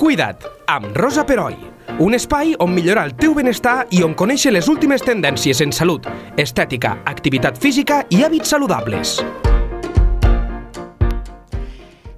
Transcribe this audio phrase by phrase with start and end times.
[0.00, 1.58] Cuida't, amb Rosa Peroi.
[2.00, 6.06] Un espai on millorar el teu benestar i on conèixer les últimes tendències en salut,
[6.40, 9.18] estètica, activitat física i hàbits saludables.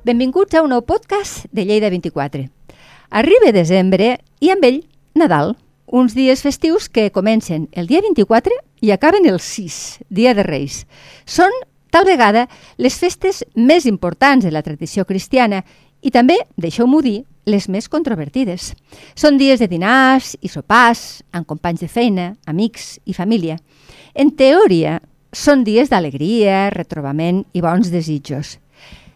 [0.06, 2.44] Benvinguts a un nou podcast de Lleida 24.
[3.10, 4.78] Arriba desembre i amb ell
[5.18, 5.56] Nadal,
[5.90, 10.84] uns dies festius que comencen el dia 24 i acaben el 6, dia de Reis.
[11.26, 11.50] Són,
[11.90, 12.46] tal vegada,
[12.78, 15.64] les festes més importants de la tradició cristiana
[15.98, 18.72] i també, deixeu-m'ho dir, les més controvertides.
[19.14, 23.58] Són dies de dinars i sopars, amb companys de feina, amics i família.
[24.14, 25.00] En teoria,
[25.32, 28.58] són dies d'alegria, retrobament i bons desitjos.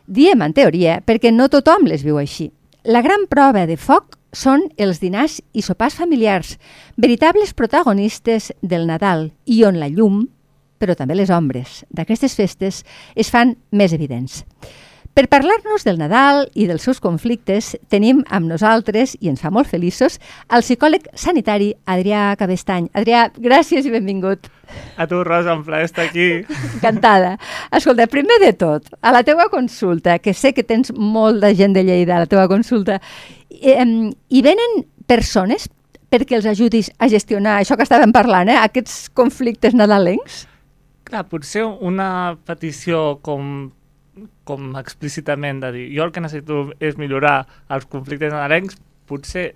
[0.06, 2.50] Diem en teoria perquè no tothom les viu així.
[2.86, 6.56] La gran prova de foc són els dinars i sopars familiars,
[6.96, 10.26] veritables protagonistes del Nadal i on la llum,
[10.78, 12.82] però també les ombres d'aquestes festes
[13.16, 14.44] es fan més evidents.
[15.16, 19.70] Per parlar-nos del Nadal i dels seus conflictes, tenim amb nosaltres, i ens fa molt
[19.70, 20.18] feliços,
[20.52, 22.90] el psicòleg sanitari Adrià Cabestany.
[22.92, 24.50] Adrià, gràcies i benvingut.
[25.00, 26.42] A tu, Rosa, un plaer estar aquí.
[26.74, 27.38] Encantada.
[27.72, 31.72] Escolta, primer de tot, a la teua consulta, que sé que tens molt de gent
[31.72, 32.98] de Lleida a la teua consulta,
[33.48, 35.70] eh, hi venen persones
[36.12, 40.44] perquè els ajudis a gestionar això que estàvem parlant, eh, aquests conflictes nadalencs?
[41.08, 43.70] Clar, potser una petició com
[44.48, 47.38] com explícitament de dir jo el que necessito és millorar
[47.72, 49.52] els conflictes nadalencs, potser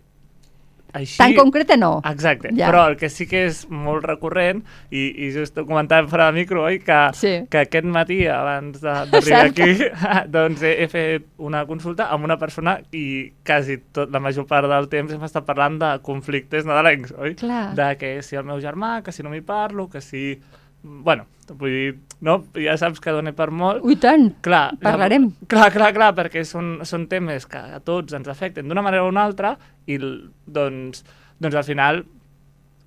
[0.92, 1.18] així...
[1.20, 1.90] Tan concreta no.
[2.06, 2.68] Exacte, ja.
[2.70, 6.38] però el que sí que és molt recurrent, i, i just ho comentàvem fora de
[6.40, 6.80] micro, oi?
[6.82, 7.32] Que, sí.
[7.50, 9.70] que aquest matí, abans d'arribar aquí,
[10.34, 13.04] doncs he, he fet una consulta amb una persona i
[13.46, 17.36] quasi tot, la major part del temps hem estat parlant de conflictes nadalencs, oi?
[17.40, 17.68] Clar.
[17.78, 20.34] De que si el meu germà, que si no m'hi parlo, que si
[20.82, 21.26] bueno,
[21.58, 21.90] vull dir,
[22.24, 22.36] no?
[22.58, 23.84] ja saps que dona per molt.
[23.86, 25.30] Ui, tant, clar, parlarem.
[25.42, 29.04] Ja, clar, clar, clar, perquè són, són temes que a tots ens afecten d'una manera
[29.04, 29.56] o una altra
[29.90, 31.04] i doncs,
[31.40, 32.02] doncs al final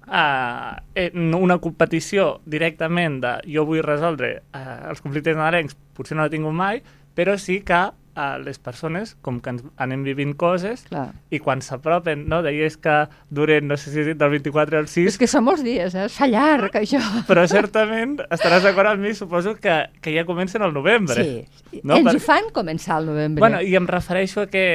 [0.08, 6.34] eh, una competició directament de jo vull resoldre eh, els conflictes nadalencs potser no l'he
[6.34, 6.82] tingut mai,
[7.16, 11.08] però sí que a les persones, com que ens anem vivint coses, Clar.
[11.34, 12.42] i quan s'apropen, no?
[12.46, 12.96] Deies que
[13.34, 15.14] duren, no sé si del 24 al 6...
[15.14, 16.06] És que són molts dies, eh?
[16.10, 17.02] Es fa llarg, això.
[17.30, 21.24] Però certament estaràs d'acord amb mi, suposo que, que ja comencen al novembre.
[21.24, 21.98] Sí, no?
[21.98, 22.16] ens per...
[22.18, 23.42] ho fan començar al novembre.
[23.42, 24.66] Bueno, i em refereixo a que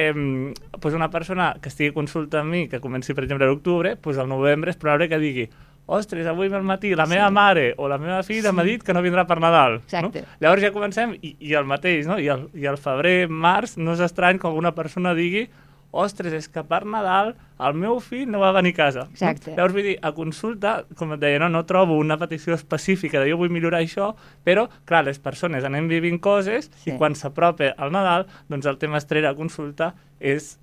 [0.79, 4.19] pues una persona que estigui consulta amb mi, que comenci, per exemple, a l'octubre, pues
[4.19, 5.49] al novembre és probable que digui
[5.89, 7.33] ostres, avui al matí la meva sí.
[7.33, 8.55] mare o la meva filla sí.
[8.55, 9.79] m'ha dit que no vindrà per Nadal.
[9.87, 10.21] Exacte.
[10.25, 10.37] No?
[10.43, 12.19] Llavors ja comencem, i, i el mateix, no?
[12.21, 15.47] I el, i el febrer, març, no és estrany que alguna persona digui
[15.91, 17.33] ostres, és que per Nadal
[17.65, 19.05] el meu fill no va venir a casa.
[19.11, 19.51] Exacte.
[19.51, 19.57] No?
[19.57, 23.31] Llavors, vull dir, a consulta, com et deia, no, no trobo una petició específica de
[23.31, 24.11] jo vull millorar això,
[24.45, 26.91] però, clar, les persones anem vivint coses sí.
[26.91, 30.57] i quan s'apropa al Nadal, doncs el tema estrella a consulta és,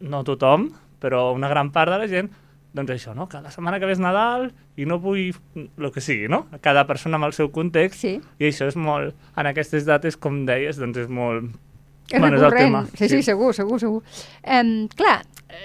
[0.00, 0.70] no tothom,
[1.00, 2.32] però una gran part de la gent,
[2.76, 3.26] doncs això, no?
[3.30, 6.44] Cada setmana que ve és Nadal i no vull el que sigui, no?
[6.64, 8.14] Cada persona amb el seu context sí.
[8.38, 11.50] i això és molt, en aquestes dates, com deies, doncs és molt...
[12.10, 14.00] És bueno, recurrent, és sí, sí, sí, segur, segur, segur.
[14.42, 15.20] Um, clar,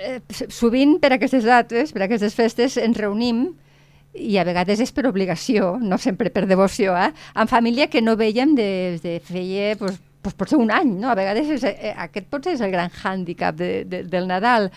[0.06, 0.20] eh,
[0.54, 3.48] sovint per aquestes dates, per aquestes festes, ens reunim
[4.16, 7.12] i a vegades és per obligació, no sempre per devoció, eh?
[7.36, 11.12] amb família que no veiem des de feia, pues, pues, potser un any, no?
[11.12, 14.72] A vegades és, eh, aquest potser és el gran hàndicap de, de, del Nadal.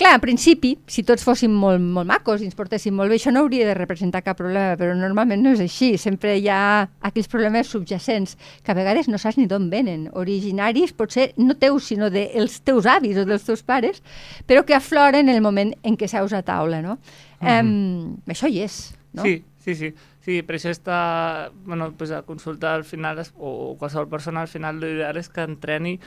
[0.00, 3.28] Clar, en principi, si tots fóssim molt, molt macos i ens portéssim molt bé, això
[3.34, 5.90] no hauria de representar cap problema, però normalment no és així.
[6.00, 8.32] Sempre hi ha aquells problemes subjacents
[8.64, 12.88] que a vegades no saps ni d'on venen, originaris potser no teus, sinó dels teus
[12.88, 14.00] avis o dels teus pares,
[14.48, 16.96] però que afloren en el moment en què seus a taula, no?
[17.42, 17.60] Mm -hmm.
[17.60, 19.22] um, això hi és, no?
[19.22, 19.94] Sí, sí, sí.
[20.24, 24.80] Sí, per això està, bueno, pues a consultar al final, o qualsevol persona al final
[24.80, 26.00] l'ideal és que entreni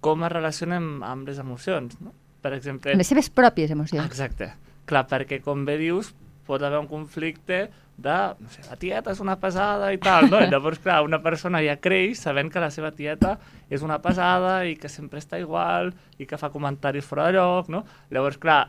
[0.00, 2.12] com es relacionen amb les emocions, no?
[2.44, 2.92] Per exemple...
[3.00, 4.04] Les seves pròpies emocions.
[4.04, 4.52] Exacte.
[4.84, 6.12] Clar, perquè com bé dius,
[6.44, 7.64] pot haver un conflicte
[7.96, 10.40] de, no sé, la tieta és una pesada i tal, no?
[10.44, 13.38] I llavors, clar, una persona ja creix sabent que la seva tieta
[13.72, 17.70] és una pesada i que sempre està igual i que fa comentaris fora de lloc,
[17.72, 17.84] no?
[18.12, 18.62] Llavors, clar,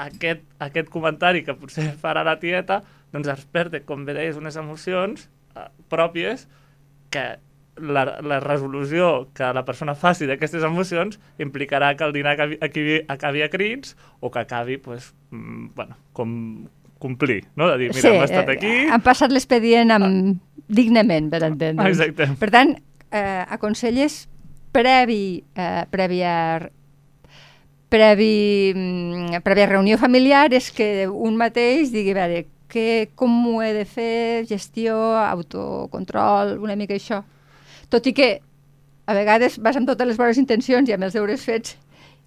[0.00, 2.82] aquest, aquest comentari que potser farà la tieta,
[3.14, 6.48] doncs desperta, com bé deies, unes emocions eh, pròpies
[7.10, 7.24] que
[7.80, 13.00] la, la resolució que la persona faci d'aquestes emocions implicarà que el dinar acabi, acabi,
[13.08, 16.68] acabi a crits o que acabi, pues, mm, bueno, com
[17.00, 17.70] complir, no?
[17.70, 18.68] De dir, mira, sí, hem estat aquí...
[18.68, 20.06] Eh, han passat l'expedient amb...
[20.06, 20.50] Ah.
[20.70, 21.88] dignament, per entendre.
[21.90, 22.28] Exacte.
[22.38, 22.76] Per tant,
[23.10, 24.28] eh, aconselles
[24.70, 26.70] previ, eh, prèvia
[27.90, 33.62] previ, mm, prèvia reunió familiar és que un mateix digui, a veure, que, com ho
[33.62, 37.24] he de fer, gestió, autocontrol, una mica això.
[37.90, 38.30] Tot i que
[39.10, 41.76] a vegades vas amb totes les bones intencions i amb els deures fets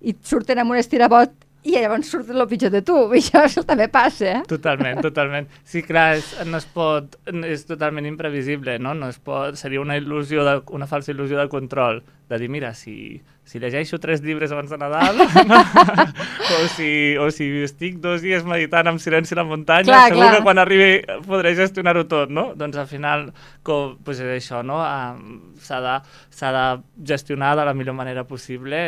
[0.04, 1.31] i et surten amb un estirabot
[1.63, 2.95] i llavors surt el pitjor de tu.
[3.19, 4.42] I això, també passa, eh?
[4.50, 5.48] Totalment, totalment.
[5.68, 7.15] Sí, clar, és, no es pot,
[7.48, 8.95] és totalment imprevisible, no?
[8.98, 12.74] no es pot, seria una il·lusió, de, una falsa il·lusió de control, de dir, mira,
[12.74, 15.60] si, si llegeixo tres llibres abans de Nadal, no?
[16.57, 20.24] o, si, o si estic dos dies meditant en silenci a la muntanya, Clar, segur
[20.24, 20.36] clar.
[20.36, 20.92] que quan arribi
[21.27, 22.50] podré gestionar-ho tot, no?
[22.60, 23.27] Doncs al final,
[23.63, 24.81] com, pues és això, no?
[25.63, 25.98] S'ha de,
[26.39, 26.63] de
[27.13, 28.80] gestionar de la millor manera possible,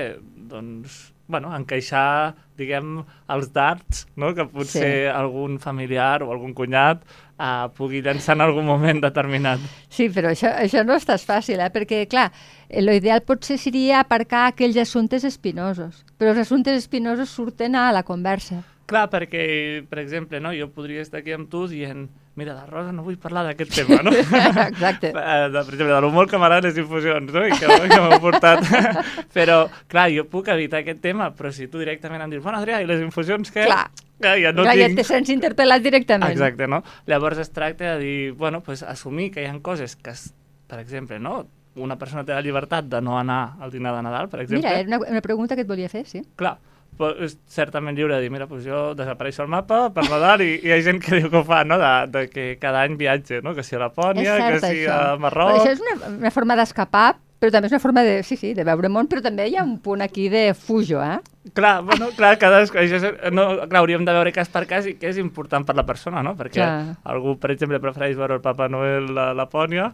[0.50, 3.00] doncs, bueno, encaixar, diguem,
[3.34, 4.34] els darts, no?
[4.36, 5.12] que potser sí.
[5.12, 7.02] algun familiar o algun cunyat
[7.40, 9.64] uh, pugui llançar en algun moment determinat.
[9.90, 11.72] Sí, però això, això no estàs fàcil, eh?
[11.74, 12.30] perquè, clar,
[12.70, 18.62] l'ideal potser seria aparcar aquells assumptes espinosos, però els assumptes espinosos surten a la conversa.
[18.86, 19.46] Clar, perquè,
[19.90, 22.06] per exemple, no, jo podria estar aquí amb tu dient
[22.36, 24.12] mira, de Rosa no vull parlar d'aquest tema, no?
[24.68, 25.14] Exacte.
[25.16, 27.46] Eh, de, per exemple, de l'humor que m'agraden les infusions, no?
[27.48, 28.68] I que, que m'ha portat.
[29.36, 29.62] però,
[29.92, 32.90] clar, jo puc evitar aquest tema, però si tu directament em dius, bueno, Adrià, i
[32.90, 33.66] les infusions què?
[33.66, 33.88] Clar.
[34.24, 35.00] Ja, ja no clar, ja tinc...
[35.00, 36.36] te sents interpel·lat directament.
[36.36, 36.84] Exacte, no?
[37.08, 40.30] Llavors es tracta de dir, bueno, pues, assumir que hi ha coses que, es,
[40.68, 41.46] per exemple, no?
[41.76, 44.62] una persona té la llibertat de no anar al dinar de Nadal, per exemple.
[44.62, 46.22] Mira, era una, una pregunta que et volia fer, sí.
[46.40, 46.54] Clar,
[47.52, 50.74] certament lliure de dir, mira, doncs jo desapareixo al mapa per Nadal i, i hi
[50.76, 51.78] ha gent que diu que ho fa, no?
[51.82, 53.56] De, de que cada any viatge, no?
[53.58, 54.96] Que si a Lapònia, cert, que si això.
[54.96, 55.54] a Marroc...
[55.54, 57.08] Però això és una, una forma d'escapar,
[57.40, 59.64] però també és una forma de, sí, sí, de veure món, però també hi ha
[59.66, 61.20] un punt aquí de fujo, eh?
[61.54, 65.12] Clar, bueno, clar, cada, això no, clar, hauríem de veure cas per cas i què
[65.12, 66.34] és important per la persona, no?
[66.40, 66.96] Perquè Clar.
[67.04, 69.92] algú, per exemple, prefereix veure el Papa Noel a Lapònia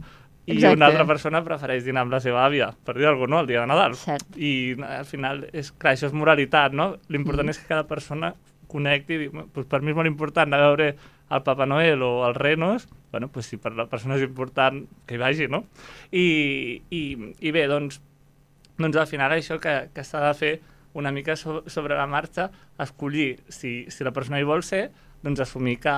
[0.51, 0.75] i Exacte.
[0.77, 3.39] una altra persona prefereix dinar amb la seva àvia, per dir alguna cosa, no?
[3.41, 3.95] El dia de Nadal.
[3.95, 4.37] Cert.
[4.37, 6.97] I al final, és, clar, això és moralitat, no?
[7.09, 7.55] L'important Mm.
[7.55, 8.33] és que cada persona
[8.71, 10.95] connecti i pues per mi és molt important anar a veure
[11.31, 15.15] el Papa Noel o els renos, bueno, pues si per la persona és important, que
[15.15, 15.65] hi vagi, no?
[16.11, 17.01] I, i,
[17.39, 18.01] i bé, doncs,
[18.77, 20.53] doncs al final això que, que s'ha de fer
[20.93, 22.49] una mica so, sobre la marxa,
[22.79, 24.89] escollir si, si la persona hi vol ser,
[25.23, 25.93] doncs assumir que,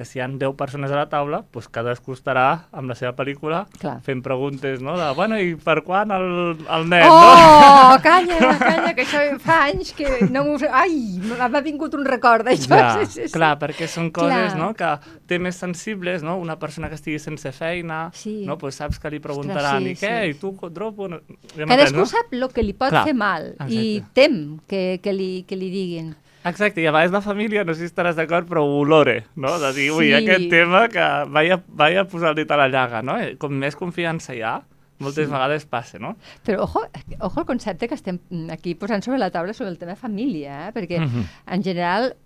[0.00, 3.10] que si hi han 10 persones a la taula, doncs cadascú estarà amb la seva
[3.18, 3.98] pel·lícula Clar.
[4.06, 4.94] fent preguntes, no?
[4.96, 6.24] De, bueno, i per quan el,
[6.64, 7.98] el nen, Oh, no?
[8.06, 10.56] calla, calla, que això fa anys que no m'ho...
[10.72, 12.72] Ai, m'ha vingut un record d'això.
[12.72, 13.34] Ja, sí, sí, sí.
[13.34, 14.56] clar, perquè són coses Clar.
[14.62, 14.88] no, que
[15.28, 16.38] temes sensibles, no?
[16.40, 18.38] Una persona que estigui sense feina, Sí.
[18.48, 18.56] no?
[18.56, 20.14] pues saps que li preguntaran, sí, i què?
[20.24, 20.32] sí.
[20.32, 21.10] I tu, dropo?
[21.10, 22.08] Ja Cadascú no?
[22.08, 24.10] sap el que li pot Clar, fer mal i exacte.
[24.16, 26.14] tem que, que, li, que li diguin.
[26.44, 29.58] Exacte, i a vegades la família, no sé si estaràs d'acord, però ho olore, no?
[29.60, 30.14] De dir, ui, Sí.
[30.14, 33.18] aquest tema que vaig a, vaig a posar el dit a la llaga, no?
[33.20, 34.62] Eh, Com més confiança hi ha,
[35.00, 35.32] moltes Sí.
[35.32, 36.16] vegades passa, no?
[36.44, 36.80] Però ojo,
[37.20, 38.18] ojo el concepte que estem
[38.50, 40.72] aquí posant sobre la taula sobre el tema família, eh?
[40.72, 41.24] perquè Mhm.
[41.46, 42.16] en general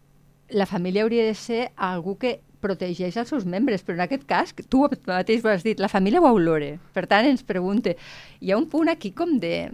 [0.51, 4.55] la família hauria de ser algú que protegeix els seus membres, però en aquest cas,
[4.69, 6.79] tu mateix ho has dit, la família ho olore.
[6.93, 7.97] Per tant, ens pregunte,
[8.41, 9.71] hi ha un punt aquí com de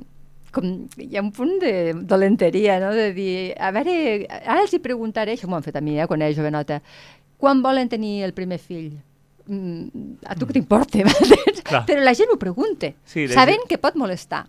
[0.54, 2.92] com, hi ha un punt de dolenteria, no?
[2.96, 3.94] de dir, a veure,
[4.40, 6.80] ara els hi preguntaré, això m'ho han fet a mi, eh, quan era jovenota,
[7.40, 8.92] quan volen tenir el primer fill?
[9.50, 11.02] Mm, a tu què t'importa?
[11.70, 11.84] Clar.
[11.88, 14.44] Però la gent ho pregunta, Sí, sabent que pot molestar.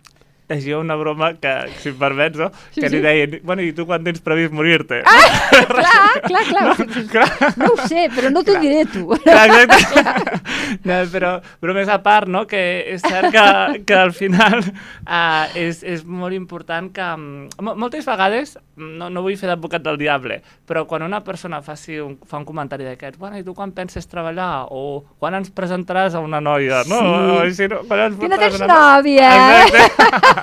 [0.52, 2.50] Llegia una broma que, si em permets, no?
[2.76, 3.04] Sí, que li sí.
[3.06, 5.02] deien, bueno, i tu quan tens previst morir-te?
[5.08, 5.22] Ah,
[5.72, 6.66] clar, clar, clar.
[6.68, 7.54] No, No, clar.
[7.58, 9.08] no ho sé, però no t'ho diré tu.
[9.24, 10.40] Clar, exacte.
[10.88, 12.46] No, però, però més a part, no?
[12.48, 12.60] que
[12.94, 17.04] és cert que, que al final uh, és, és molt important que...
[17.18, 22.00] mm, Moltes vegades, no, no vull fer d'advocat del diable, però quan una persona faci
[22.02, 24.68] un, fa un comentari d'aquests, bueno, i tu quan penses treballar?
[24.72, 26.82] O quan ens presentaràs a una noia?
[26.90, 27.02] No?
[27.02, 27.36] Sí.
[27.36, 29.62] O, si no, quan ens portaràs tens nòvia, eh?
[29.68, 30.41] Exacte.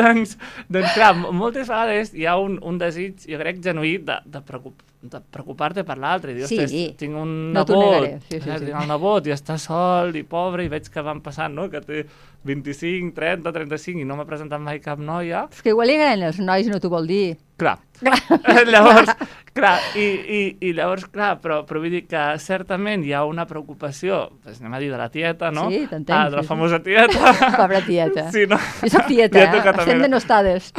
[0.00, 0.36] Doncs,
[0.68, 4.82] doncs, clar, moltes vegades hi ha un, un desig, jo crec, genuí de, de, preocup,
[4.82, 4.93] de
[5.30, 6.32] preocupar-te per l'altre.
[6.32, 6.58] i dir, Sí.
[6.58, 8.64] "Ostres, tinc un No nebot, sí, sí, eh, sí.
[8.66, 11.80] tinc el nebot i està sol i pobre i veig que van passant, no?, que
[11.80, 12.06] té
[12.44, 15.48] 25, 30, 35 i no m'ha presentat mai cap noia.
[15.50, 17.36] És que igual li agraden els nois no t'ho vol dir.
[17.56, 17.78] Clar.
[18.66, 19.08] llavors,
[19.54, 23.46] clar, i, i, i llavors, clar, però, però vull dir que certament hi ha una
[23.46, 25.70] preocupació, doncs anem a dir, de la tieta, no?
[25.70, 26.48] Sí, t'entenc, Ah, de la sí, sí.
[26.48, 27.32] famosa tieta.
[27.56, 28.30] Pobra tieta.
[28.32, 28.58] Sí, no?
[28.58, 29.70] Jo soc tieta, Ja eh?
[29.78, 30.02] Estem no?
[30.02, 30.72] denostades.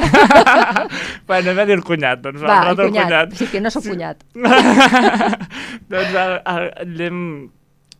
[1.26, 3.32] bueno, anem a dir el cunyat, doncs Va, el el nostre cunyat.
[3.34, 3.90] Sí, que no sóc Sí.
[3.90, 4.15] cunyat.
[5.92, 7.20] doncs el, el, el,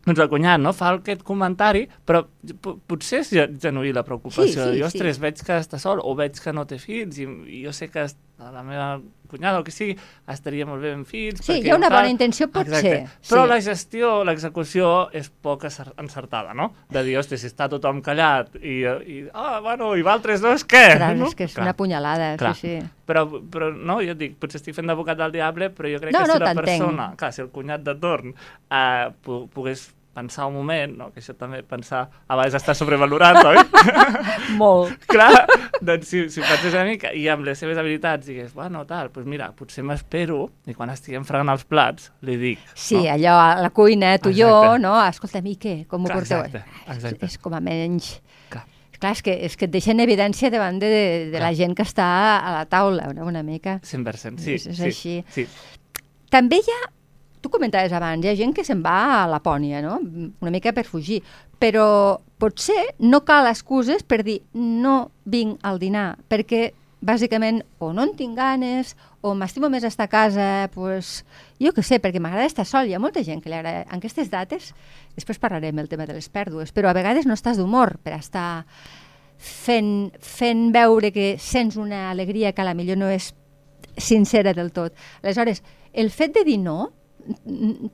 [0.06, 0.72] doncs el cunyat no?
[0.76, 2.24] fa aquest comentari, però
[2.62, 4.46] po- potser és ge- genuí la preocupació.
[4.68, 5.22] Sí, sí, I, ostres, sí.
[5.24, 7.26] veig que està sol, o veig que no té fills, i,
[7.58, 8.06] i jo sé que
[8.38, 9.96] est- la meva cunyada, o que sigui,
[10.28, 11.40] estaria molt bé amb fills.
[11.42, 12.90] Sí, hi ha una bona intenció, pot Exacte.
[12.90, 13.48] ser, Però sí.
[13.48, 15.64] la gestió, l'execució, és poc
[15.96, 16.72] encertada, no?
[16.88, 20.96] De dir, ostres, si està tothom callat i, i ah, bueno, i altres dos, què?
[20.96, 21.26] Clar, no?
[21.26, 21.64] és que és Clar.
[21.66, 22.54] una punyalada, Clar.
[22.54, 22.86] sí, sí.
[23.06, 26.12] Però, però no, jo et dic, potser estic fent d'advocat del diable, però jo crec
[26.12, 26.66] No, que no, si la t'entenc.
[26.66, 28.34] persona, clar, si el cunyat de torn
[28.70, 31.10] eh, po- pogués pensar un moment, no?
[31.12, 33.60] que això també pensar a vegades està sobrevalorat, oi?
[34.60, 34.94] Molt.
[35.12, 35.44] Clar,
[35.84, 39.10] doncs si, si ho penses una mica i amb les seves habilitats digues, bueno, tal,
[39.14, 42.62] doncs mira, potser m'espero i quan estiguem fregant els plats li dic.
[42.74, 43.10] Sí, no?
[43.12, 44.50] allò a la cuina, tu i jo,
[44.82, 44.96] no?
[45.04, 45.82] Escolta, mi què?
[45.90, 46.46] Com ho Clar, porteu?
[46.48, 47.26] exacte, exacte.
[47.28, 48.14] És, és com a menys...
[48.52, 48.64] Clar.
[48.96, 50.88] Clar, és que, és que et deixa en evidència davant de,
[51.28, 51.56] de la Clar.
[51.58, 52.06] gent que està
[52.40, 53.26] a la taula, no?
[53.28, 53.76] una mica.
[53.84, 54.54] 100%, sí.
[54.56, 55.16] És- és sí, així.
[55.34, 55.44] Sí.
[56.32, 56.78] També hi ha,
[57.40, 59.98] tu comentaves abans, hi ha gent que se'n va a Lapònia, no?
[60.40, 61.22] Una mica per fugir,
[61.60, 66.72] però potser no cal excuses per dir no vinc al dinar, perquè
[67.06, 71.24] bàsicament o no en tinc ganes o m'estimo més estar a casa, pues,
[71.62, 72.88] jo què sé, perquè m'agrada estar sol.
[72.88, 73.84] Hi ha molta gent que li agrada.
[73.86, 74.72] En aquestes dates,
[75.16, 78.64] després parlarem el tema de les pèrdues, però a vegades no estàs d'humor per estar
[79.36, 83.32] fent, fent veure que sents una alegria que a la millor no és
[83.96, 84.94] sincera del tot.
[85.22, 85.62] Aleshores,
[85.92, 86.92] el fet de dir no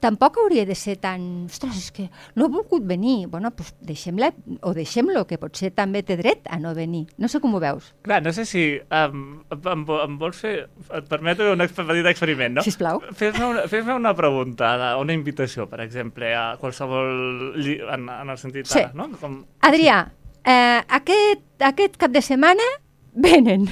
[0.01, 1.47] tampoc hauria de ser tan...
[1.51, 3.27] Ostres, és que no ha volgut venir.
[3.33, 7.05] Bueno, doncs deixem-la, o deixem-lo, que potser també té dret a no venir.
[7.19, 10.55] No sé com ho veus, Clar, no sé si um, em, em vols fer...
[10.93, 12.63] Et permeto un petit experiment, no?
[12.67, 13.03] sisplau.
[13.17, 17.55] Fes-me una, fes una pregunta, una invitació, per exemple, a qualsevol...
[17.59, 18.79] lli- En, en el sentit Sí.
[18.81, 19.09] ara, no?
[19.21, 19.99] Com, Adrià,
[20.45, 22.65] eh, aquest, aquest cap de setmana
[23.13, 23.67] venen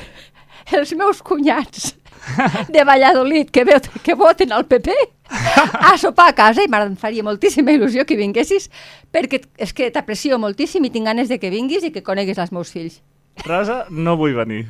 [0.77, 1.95] els meus cunyats
[2.75, 4.93] de Valladolid que, veu, que voten al PP
[5.91, 8.69] a sopar a casa i em faria moltíssima il·lusió que vinguessis
[9.13, 12.53] perquè és que t'aprecio moltíssim i tinc ganes de que vinguis i que coneguis els
[12.53, 13.01] meus fills.
[13.47, 14.67] Rosa, no vull venir.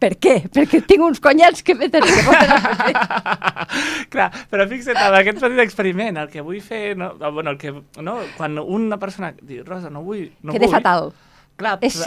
[0.00, 0.34] Per què?
[0.52, 2.90] Perquè tinc uns cunyats que veten que PP.
[4.12, 7.72] Clar, però fixa't, amb aquest petit experiment, el que vull fer, no, bueno, el que,
[8.00, 10.74] no, quan una persona diu, Rosa, no vull, no Queda vull...
[10.78, 11.12] fatal.
[11.60, 12.02] Clar, És-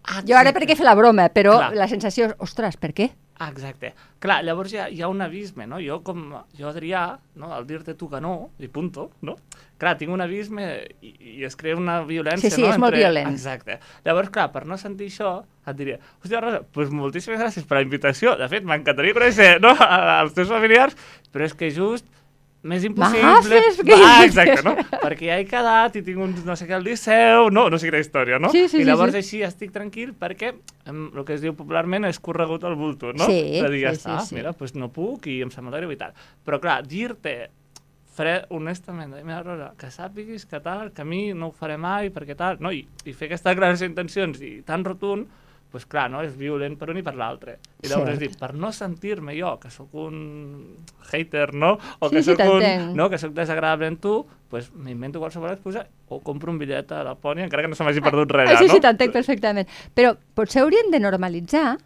[0.00, 0.60] Ah, Jo ara exacte.
[0.64, 1.74] perquè fer la broma, però Clar.
[1.76, 3.10] la sensació és, ostres, per què?
[3.40, 3.94] Ah, exacte.
[4.20, 5.78] Clar, llavors hi ha, hi ha un abisme, no?
[5.80, 6.26] Jo, com,
[6.58, 7.06] jo Adrià,
[7.40, 7.48] no?
[7.56, 9.38] al dir-te tu que no, i punto, no?
[9.80, 10.66] Clar, tinc un abisme
[11.00, 12.74] i, i es crea una violència, Sí, sí, no?
[12.74, 13.32] és molt violent.
[13.32, 13.78] Exacte.
[14.04, 15.32] Llavors, clar, per no sentir això,
[15.64, 18.36] et diria, hòstia, Rosa, doncs moltíssimes gràcies per la invitació.
[18.36, 19.72] De fet, m'encantaria conèixer no?
[19.88, 21.00] als teus familiars,
[21.32, 22.04] però és que just
[22.62, 23.60] m'és impossible...
[23.96, 24.74] Ah, exacte, no?
[25.00, 27.88] Perquè ja he quedat i tinc un no sé què al Liceu, no, no sé
[27.88, 28.50] quina història, no?
[28.52, 29.22] Sí, sí, I sí, llavors sí.
[29.22, 30.52] així estic tranquil perquè
[30.90, 33.28] el que es diu popularment és corregut al bulto, no?
[33.30, 34.40] Sí, de dir, ja sí, està, sí, sí.
[34.40, 36.12] mira, doncs no puc i em sembla greu i tal.
[36.44, 37.36] Però clar, dir-te
[38.20, 42.10] fred, honestament, mira, Rosa, que sàpiguis que tal, que a mi no ho faré mai,
[42.12, 42.72] perquè tal, no?
[42.74, 45.30] I, i fer aquesta declaració d'intencions i tan rotund,
[45.70, 46.20] doncs clar, no?
[46.26, 47.58] és violent per un i per l'altre.
[47.84, 50.76] I llavors és dir, per no sentir-me jo, que sóc un
[51.12, 51.76] hater, no?
[52.00, 52.96] O Sí, que sí, sóc un, t'entenc.
[52.96, 53.08] no?
[53.10, 57.44] que sóc desagradable en tu, doncs m'invento qualsevol excusa o compro un bitllet a Lapònia,
[57.46, 58.74] encara que no se m'hagi perdut res, Ah, sí, no?
[58.74, 59.68] sí, t'entenc perfectament.
[59.94, 61.78] Però potser hauríem de normalitzar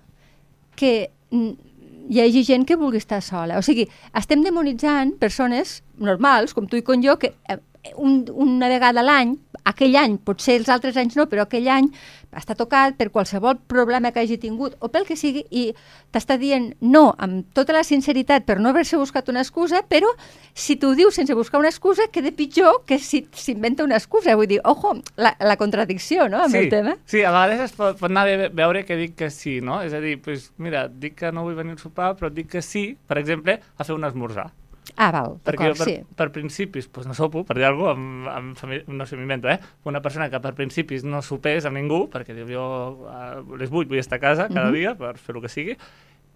[0.76, 0.94] que
[1.34, 3.58] hi hagi gent que vulgui estar sola.
[3.58, 3.86] O sigui,
[4.16, 7.58] estem demonitzant persones normals, com tu i com jo, que eh,
[7.96, 11.88] un, una vegada a l'any, aquell any, potser els altres anys no, però aquell any
[12.34, 15.68] està tocat per qualsevol problema que hagi tingut o pel que sigui i
[16.14, 20.10] t'està dient no amb tota la sinceritat per no haver-se buscat una excusa, però
[20.52, 24.36] si t'ho dius sense buscar una excusa, queda pitjor que si s'inventa una excusa.
[24.38, 26.96] Vull dir, ojo, la, la contradicció no, amb sí, el tema.
[27.06, 29.80] Sí, a vegades es pot, pot anar bé veure que dic que sí, no?
[29.86, 32.62] És a dir, pues, mira, dic que no vull venir al sopar, però dic que
[32.62, 34.50] sí, per exemple, a fer un esmorzar.
[34.96, 35.94] Ah, val, Perquè jo per, sí.
[36.14, 39.58] per principis pues, no sopo, per dir alguna cosa, amb, amb no sé, m'invento, eh?
[39.88, 42.64] Una persona que per principis no sopés amb ningú, perquè diu jo
[43.10, 44.74] a les 8 vull estar a casa cada Mhm.
[44.74, 45.76] dia per fer el que sigui,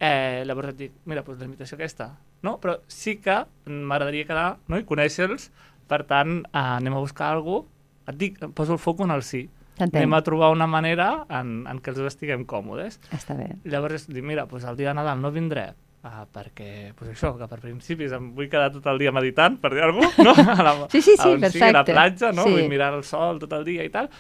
[0.01, 2.59] eh, llavors et dic, mira, doncs la invitació aquesta, no?
[2.61, 4.79] Però sí que m'agradaria quedar no?
[4.79, 5.51] i conèixer-los,
[5.87, 7.75] per tant, eh, anem a buscar alguna cosa,
[8.09, 9.49] et dic, poso el foc en el sí.
[9.79, 12.99] Anem a trobar una manera en, en què els estiguem còmodes.
[13.15, 13.53] Està bé.
[13.65, 15.75] Llavors, dic, mira, doncs el dia de Nadal no vindré,
[16.05, 19.73] uh, perquè, pues això, que per principis em vull quedar tot el dia meditant, per
[19.75, 20.53] dir alguna cosa, no?
[20.59, 21.93] A la, Sí, sí, sí, on sigui, a la perfecte.
[21.93, 22.45] platja, no?
[22.49, 22.57] Sí.
[22.57, 24.11] Vull mirar el sol tot el dia i tal.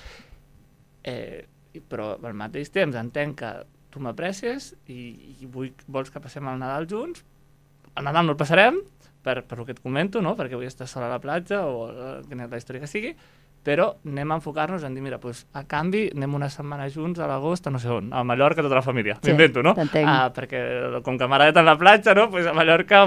[1.08, 1.46] Eh,
[1.88, 3.50] però al mateix temps entenc que
[3.92, 5.00] tu m'aprecies i,
[5.40, 7.22] i vull, vols que passem el Nadal junts.
[7.96, 8.80] El Nadal no el passarem,
[9.24, 10.34] per, per el que et comento, no?
[10.38, 13.14] perquè vull estar sola a la platja o eh, quina és la història que sigui,
[13.64, 17.26] però anem a enfocar-nos en dir, mira, doncs, a canvi anem una setmana junts a
[17.28, 19.74] l'agost no sé on, a Mallorca tota la família, Sí, m'invento, no?
[20.04, 22.28] Ah, perquè com que m'agrada tant la platja, no?
[22.30, 23.04] pues a Mallorca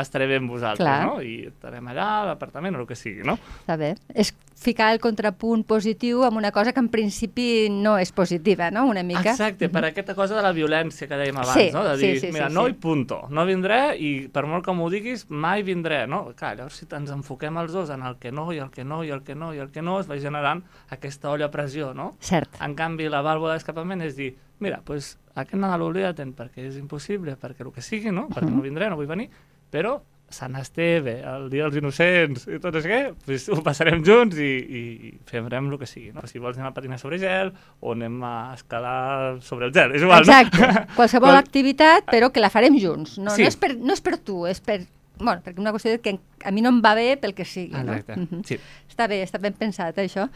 [0.00, 1.04] estaré bé amb vosaltres, Clar.
[1.06, 1.20] no?
[1.22, 3.38] I estarem allà, a l'apartament o el que sigui, no?
[3.62, 3.94] Està bé.
[4.14, 8.86] És ficar el contrapunt positiu amb una cosa que en principi no és positiva, no?
[8.90, 9.32] Una mica.
[9.32, 11.84] Exacte, per aquesta cosa de la violència que dèiem abans, Sí, no?
[11.86, 12.74] De sí, dir, sí, mira, sí, no sí.
[12.74, 16.24] i punto, no vindré i per molt que m'ho diguis, mai vindré, no?
[16.36, 19.04] Clar, llavors si ens enfoquem els dos en el que no i el que no
[19.04, 21.94] i el que no i el que no, es va generant aquesta olla a pressió,
[21.94, 22.16] no?
[22.20, 22.58] Cert.
[22.60, 27.36] En canvi, la vàlvula d'escapament és dir, mira, pues, aquest Nadal oblida't perquè és impossible,
[27.38, 28.26] perquè el que sigui, no?
[28.28, 29.30] Perquè no vindré, no vull venir,
[29.70, 30.00] però
[30.30, 34.82] Sant Esteve, el Dia dels Innocents i tot això, pues, ho passarem junts i, i,
[35.08, 36.10] i farem el que sigui.
[36.12, 36.26] No?
[36.28, 40.02] Si vols anem a patinar sobre gel o anem a escalar sobre el gel, és
[40.04, 40.84] igual, Exacte, no?
[40.98, 43.16] qualsevol Qual- activitat, però que la farem junts.
[43.18, 43.42] No, Sí.
[43.42, 44.82] no, és, per, no és per tu, és per...
[45.18, 47.74] Bueno, perquè una qüestió que a mi no em va bé pel que sigui.
[47.74, 48.28] Exacte, No?
[48.30, 48.44] Mhm.
[48.46, 48.60] sí.
[48.88, 50.28] Està bé, està ben pensat, això.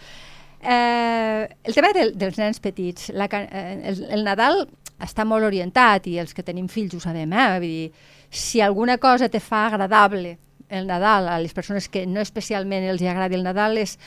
[0.63, 4.69] Eh, el tema del, dels nens petits, la, eh, el, el Nadal
[5.03, 7.47] està molt orientat i els que tenim fills ho sabem, eh?
[7.59, 7.93] Vull dir,
[8.31, 10.39] si alguna cosa te fa agradable
[10.73, 13.99] el Nadal a les persones que no especialment els hi agradi el Nadal és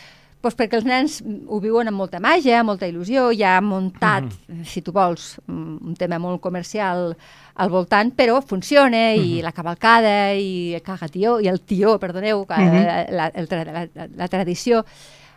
[0.45, 4.27] doncs perquè els nens ho viuen amb molta màgia, molta il·lusió, hi ha muntat,
[4.69, 7.15] si tu vols, un tema molt comercial
[7.55, 12.61] al voltant, però funciona, i la cavalcada, i el cagatió, i el tió, perdoneu, que,
[13.09, 14.83] la, el, tra- la, la, la tradició.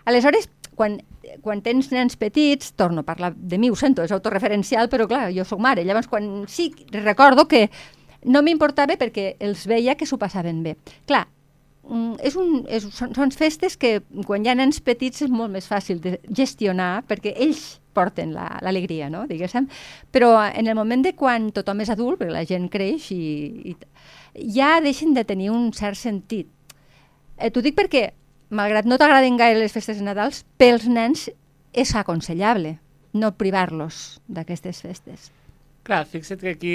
[0.05, 1.01] Aleshores, quan,
[1.45, 5.27] quan tens nens petits, torno a parlar de mi, ho sento, és autoreferencial, però clar,
[5.35, 7.67] jo sóc mare, llavors quan sí, recordo que
[8.31, 10.77] no m'importava perquè els veia que s'ho passaven bé.
[11.07, 11.25] Clar,
[11.89, 15.53] mm, és un, és, són, són festes que quan hi ha nens petits és molt
[15.55, 19.25] més fàcil de gestionar perquè ells porten la- l'alegria, no?
[19.27, 19.67] diguéssim.
[20.15, 24.51] Però en el moment de quan tothom és adult, perquè la gent creix, i, i
[24.55, 26.47] ja deixen de tenir un cert sentit.
[27.39, 28.05] Eh, T'ho dic perquè,
[28.51, 31.29] malgrat no t'agraden gaire les festes de Nadals, pels nens
[31.73, 32.79] és aconsellable
[33.13, 35.31] no privar-los d'aquestes festes.
[35.89, 36.75] Clar, fixa't que aquí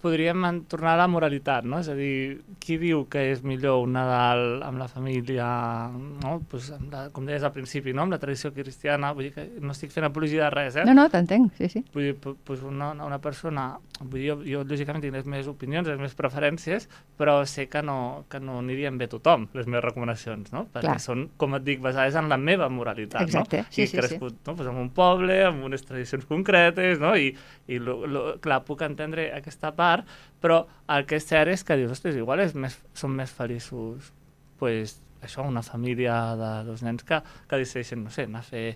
[0.00, 1.78] podríem tornar a la moralitat, no?
[1.82, 5.46] És a dir, qui diu que és millor un Nadal amb la família,
[5.92, 6.38] no?
[6.50, 8.02] Pues amb la, com deies al principi, no?
[8.06, 10.84] amb la tradició cristiana, vull dir que no estic fent apologia de res, eh?
[10.88, 11.84] No, no, t'entenc, sí, sí.
[11.94, 13.66] Vull dir, pu- pues una, una persona,
[14.00, 16.88] vull dir, jo, jo lògicament tinc les meves opinions, les meves preferències,
[17.20, 20.64] però sé que no, que no anirien bé tothom, les meves recomanacions, no?
[20.72, 21.00] Perquè Clar.
[21.04, 23.70] són, com et dic, basades en la meva moralitat, Exacte, no?
[23.70, 24.56] sí, I sí, crescut no?
[24.56, 27.14] pues en un poble, amb unes tradicions concretes, no?
[27.16, 27.34] I,
[27.68, 30.06] i lo, lo, clar, puc entendre aquesta part,
[30.40, 30.62] però
[30.92, 34.12] el que és cert és que dius, ostres, igual és més, són més feliços
[34.58, 38.66] pues, això, una família de dos nens que, que decideixen, no sé, anar a fer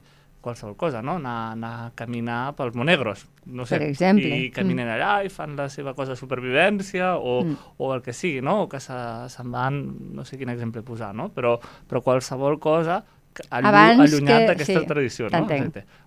[0.41, 1.17] qualsevol cosa, no?
[1.19, 4.29] Anar, anar a caminar pels Monegros, no sé, Per exemple.
[4.39, 7.57] i caminen allà i fan la seva cosa de supervivència o, Mm.
[7.79, 8.63] o el que sigui, no?
[8.63, 8.95] O que se,
[9.35, 9.81] se'n van,
[10.15, 11.29] no sé quin exemple posar, no?
[11.35, 13.03] Però, però qualsevol cosa
[13.51, 13.69] allu,
[14.03, 15.47] allunyat que- d'aquesta sí, tradició, no?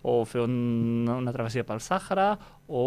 [0.04, 2.32] O fer un, una travessia pel Sàhara
[2.68, 2.86] o,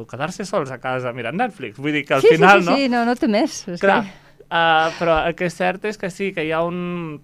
[0.00, 1.78] o quedar-se sols a casa mirant Netflix.
[1.78, 2.76] Vull dir que al sí, final, sí, sí, no?
[2.76, 3.62] sí, no, no té més.
[3.68, 4.42] És Clar, que...
[4.50, 7.20] uh, però el que és cert és que sí, que hi ha un...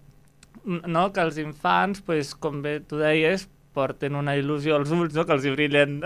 [0.67, 3.45] No, que els infants, pues, com bé tu deies,
[3.77, 5.27] porten una il·lusió als ulls, no?
[5.29, 5.99] que els hi brillen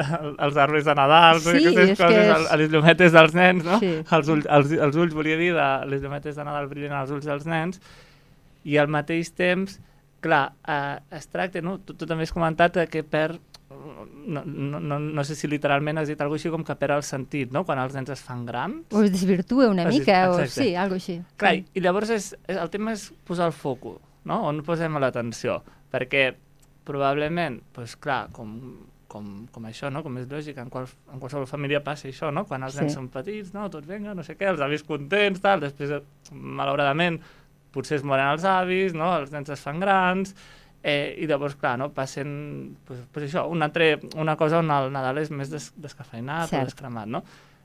[0.43, 1.39] els arbres de Nadal?
[1.41, 3.79] Sí, aquestes és que coses, és- les llumetes dels nens, no?
[3.81, 3.93] Sí.
[4.03, 7.25] Els, ulls, els, els ulls, volia dir, de, les llumetes de Nadal brillen als ulls
[7.31, 7.79] dels nens,
[8.69, 9.79] i al mateix temps,
[10.21, 11.79] clar, eh, es tracta, no?
[11.79, 13.41] Tu, tu també has comentat eh, que perd
[14.27, 17.03] no, no, no, no sé si literalment has dit alguna així com que perd el
[17.07, 17.63] sentit, no?
[17.65, 18.85] Quan els nens es fan grans.
[18.93, 21.21] O es desvirtua una Es mica, o sí, algo així.
[21.41, 24.43] Clar, i- i llavors és, és, el tema és posar el foco, no?
[24.51, 25.63] On posem l'atenció.
[25.91, 26.35] Perquè
[26.85, 28.53] probablement, doncs clar, com,
[29.11, 30.03] com, com això, no?
[30.03, 32.45] com és lògic, en, qual, en qualsevol família passa això, no?
[32.47, 32.81] quan els Sí.
[32.81, 33.69] nens són petits, no?
[33.71, 36.03] tots venga, no sé què, els avis contents, tal, després,
[36.33, 37.21] malauradament,
[37.73, 39.13] potser es moren els avis, no?
[39.19, 40.35] els nens es fan grans,
[40.83, 41.91] eh, i llavors, clar, no?
[41.93, 46.49] passen pues, pues això, un altre, una cosa on el Nadal és més des, descafeinat
[46.51, 46.63] Cert.
[46.63, 47.09] o descremat.
[47.09, 47.23] No?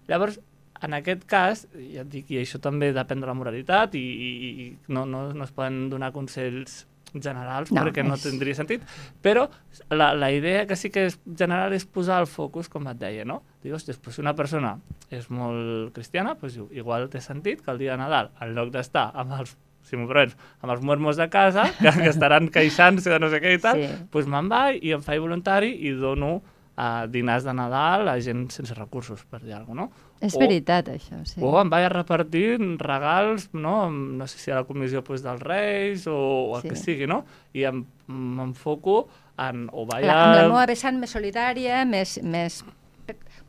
[0.10, 0.40] Llavors,
[0.86, 4.50] en aquest cas, ja et dic, i això també depèn de la moralitat i, i,
[4.66, 6.84] i no, no, no es poden donar consells
[7.16, 8.82] generals No, perquè no és- tindria sentit,
[9.24, 9.46] però
[9.90, 13.24] la, la idea que sí que és general és posar el focus, com et deia,
[13.24, 13.38] no?
[13.64, 14.74] Dius, pues, si una persona
[15.10, 18.74] és molt cristiana, pues, diu, igual té sentit que el dia de Nadal, en lloc
[18.76, 23.10] d'estar amb els si m'ho permets, amb els muermos de casa, que, que estaran queixant-se
[23.14, 23.88] de no sé què i tal, Sí.
[24.12, 26.42] doncs me'n vaig i em faig voluntari i dono
[26.76, 30.12] a dinars de Nadal a gent sense recursos, per dir alguna cosa, no?
[30.26, 31.40] És O- veritat, això, sí.
[31.44, 33.90] o em vaig a repartir regals, no?
[33.92, 36.16] No sé si a la comissió pues, dels Reis o,
[36.52, 36.70] o el Sí.
[36.70, 37.22] que sigui, no?
[37.54, 37.64] I
[38.08, 39.70] m'enfoco en...
[39.72, 40.24] O vaig La, a...
[40.26, 42.62] amb la meva vessant més solidària, més, més...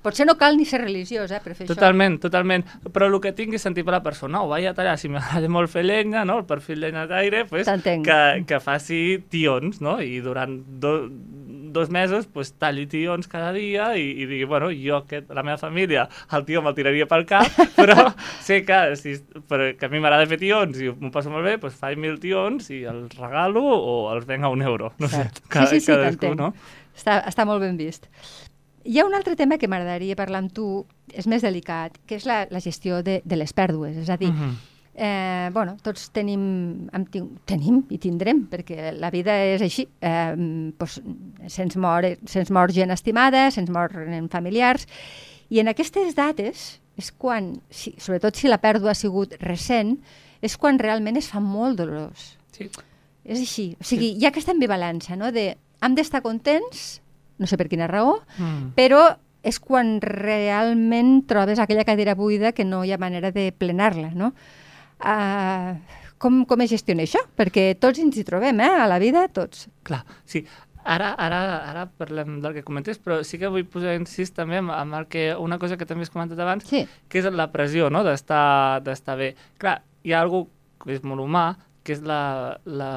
[0.06, 2.62] Potser no cal ni ser religiós, eh, per fer Totalment, totalment.
[2.94, 5.72] Però el que tingui sentit per la persona, o vaig a tallar, si m'agrada molt
[5.72, 6.38] fer llenya, no?
[6.38, 8.06] el perfil llenyataire, pues, T'entenc.
[8.06, 9.00] que, que faci
[9.32, 9.96] tions, no?
[9.98, 10.92] I durant do,
[11.76, 15.58] dos mesos pues, talli tions cada dia i, i digui, bueno, jo, aquest, la meva
[15.58, 16.06] família,
[16.38, 18.08] el tio me'l tiraria pel cap, però
[18.46, 19.18] sé que, si,
[19.50, 22.20] però, que a mi m'agrada fer tions i m'ho passo molt bé, pues, faig mil
[22.22, 24.94] tions i els regalo o els venc a un euro.
[25.02, 26.54] No sé, cada, sí, sí, sí, cadascú, no?
[26.96, 28.08] Està, està molt ben vist.
[28.86, 32.26] Hi ha un altre tema que m'agradaria parlar amb tu, és més delicat, que és
[32.28, 33.96] la, la gestió de, de les pèrdues.
[33.98, 34.52] És a dir, Mhm.
[34.94, 37.04] eh, bueno, tots tenim, hem
[37.44, 39.88] tenim i tindrem, perquè la vida és així.
[40.00, 40.34] Eh,
[40.78, 41.00] doncs,
[41.48, 44.86] se'ns mor, se'ns mor gent estimada, se'ns moren familiars,
[45.50, 49.98] i en aquestes dates és quan, si, sobretot si la pèrdua ha sigut recent,
[50.40, 52.36] és quan realment es fa molt dolorós.
[52.52, 52.70] Sí.
[53.24, 53.76] És així.
[53.80, 57.00] O sigui, hi ha aquesta ambivalència, no?, de hem d'estar contents,
[57.38, 58.72] no sé per quina raó, Mm.
[58.76, 64.10] però és quan realment trobes aquella cadira buida que no hi ha manera de plenar-la,
[64.10, 64.32] no?
[64.98, 65.76] Uh,
[66.18, 67.20] com, com es gestiona això?
[67.36, 68.70] Perquè tots ens hi trobem, eh?
[68.80, 69.68] A la vida, tots.
[69.86, 70.44] Clar, sí.
[70.86, 74.70] Ara, ara, ara parlem del que comentes, però sí que vull posar incís també amb,
[74.70, 77.90] amb el que, una cosa que també has comentat abans, Sí, que és la pressió,
[77.90, 79.32] no?, d'estar d'estar bé.
[79.58, 80.44] Clar, hi ha algú
[80.84, 82.90] que és molt humà, que és la, la,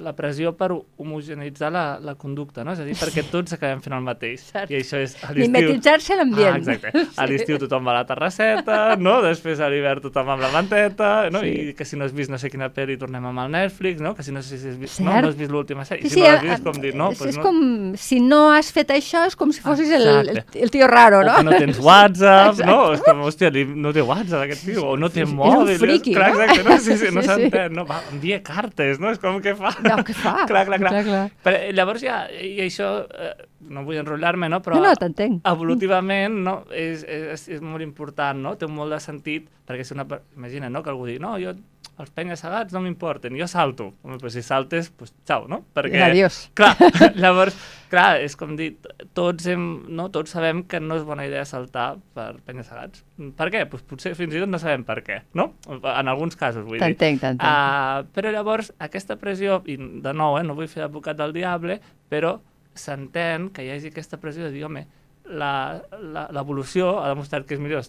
[0.00, 2.72] la pressió per homogeneitzar la, la conducta, no?
[2.72, 4.46] És a dir, perquè tots acabem fent el mateix.
[4.50, 4.70] Cert.
[4.72, 5.44] I això és a l'estiu...
[5.50, 6.54] mimetitzar-se l'ambient.
[6.56, 7.04] Ah, exacte.
[7.20, 9.18] A l'estiu tothom va a la terrasseta, no?
[9.24, 11.42] Després a l'hivern tothom amb la manteta, no?
[11.44, 11.52] Sí.
[11.70, 14.14] I que si no has vist no sé quina pel·li tornem amb el Netflix, no?
[14.16, 15.26] Que si no sé si has vist, no, Cert.
[15.26, 16.08] no has vist l'última sèrie.
[16.08, 17.10] Sí, si sí, no l'has vist, com dir, no?
[17.12, 17.44] és, Pues és no.
[17.44, 17.60] com,
[18.00, 21.34] si no has fet això, és com si fossis el, el, el tio raro, no?
[21.36, 22.70] O que no tens WhatsApp, Exacte.
[22.70, 22.78] no?
[22.96, 25.36] És com, hòstia, no té WhatsApp aquest tio, o no té Sí, sí, és un
[25.36, 25.78] mòbil.
[25.82, 26.40] friki, clar, no?
[26.46, 26.78] exacte, no?
[26.80, 27.34] Sí, sí, no Sí, sí.
[27.34, 27.84] s'entén, no?
[27.90, 29.10] Va, envia cartes, no?
[29.10, 29.72] És com que fa...
[29.82, 30.36] No, què fa?
[30.50, 30.92] clar, clar, clar.
[30.92, 31.22] clar, clar.
[31.42, 33.32] Però, eh, llavors ja, i això, eh,
[33.74, 34.60] no vull enrotllar-me, no?
[34.62, 35.40] Però No, no, t'entenc.
[35.50, 36.60] evolutivament no?
[36.70, 38.54] és, és, és molt important, no?
[38.60, 40.06] té molt de sentit, perquè si una...
[40.38, 40.84] Imagina, no?
[40.86, 41.56] que algú digui, no, jo
[42.00, 43.90] els penya-segats no m'importen, jo salto.
[44.06, 45.58] Home, pues si saltes, pues xau, no?
[45.76, 46.46] Perquè, Adiós.
[46.56, 46.72] Clar,
[47.20, 47.56] llavors,
[47.90, 48.70] clar, és com dir,
[49.16, 50.08] tots, hem, no?
[50.14, 53.04] tots sabem que no és bona idea saltar per penya-segats.
[53.36, 53.64] Per què?
[53.70, 55.50] Pues potser fins i tot no sabem per què, no?
[55.68, 56.84] En alguns casos, vull dir.
[56.84, 57.44] T'entenc, t'entenc.
[57.44, 61.80] Uh, però llavors, aquesta pressió, i de nou, eh, no vull fer advocat del diable,
[62.10, 62.38] però
[62.78, 64.86] s'entén que hi hagi aquesta pressió de dir, home,
[65.30, 67.84] l'evolució ha demostrat que és millor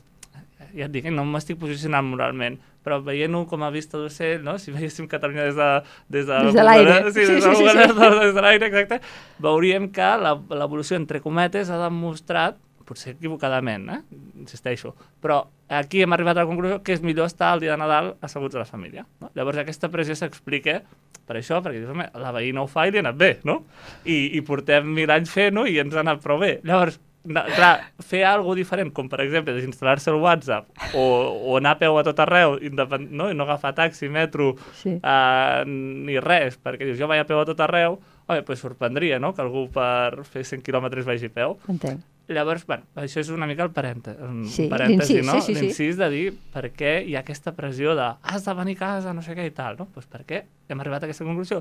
[0.75, 4.57] ja et dic, no m'estic posicionant moralment, però veient-ho com a vista d'ocell, no?
[4.59, 5.69] si veiéssim Catalunya des de...
[6.09, 6.97] Des de, Des de l'aire.
[7.11, 7.85] Sí, Sí, des sí, de, sí, Google sí.
[7.85, 9.01] Earth, des de l'aire, exacte.
[9.39, 13.99] Veuríem que l'evolució, entre cometes, ha demostrat, potser equivocadament, eh?
[14.41, 17.79] insisteixo, però aquí hem arribat a la conclusió que és millor estar el dia de
[17.79, 19.05] Nadal asseguts a la família.
[19.21, 19.29] No?
[19.37, 20.81] Llavors aquesta pressió s'explica
[21.27, 23.61] per això, perquè dius, home, la veïna ho fa i li ha anat bé, no?
[24.03, 26.57] I, i portem mil anys fent-ho i ens ha anat prou bé.
[26.67, 31.03] Llavors, na, clar, fer alguna diferent, com per exemple desinstal·lar-se el WhatsApp o,
[31.51, 33.11] o anar a peu a tot arreu independ...
[33.11, 33.29] no?
[33.29, 34.95] i no agafar taxi, metro, Sí.
[34.97, 39.19] uh, ni res, perquè dius, jo vaig a peu a tot arreu, home, pues sorprendria,
[39.19, 41.57] no?, que algú per fer 100 quilòmetres vagi a peu.
[41.69, 42.01] Entenc.
[42.31, 45.33] Llavors, bueno, això és una mica el parèntesi, Sí, parèntesi no?
[45.33, 45.65] sí, sí, sí.
[45.65, 49.11] L'incís de dir per què hi ha aquesta pressió de has de venir a casa,
[49.13, 49.89] no sé què i tal, no?
[49.91, 51.59] Pues perquè hem arribat a aquesta conclusió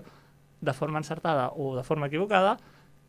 [0.60, 2.56] de forma encertada o de forma equivocada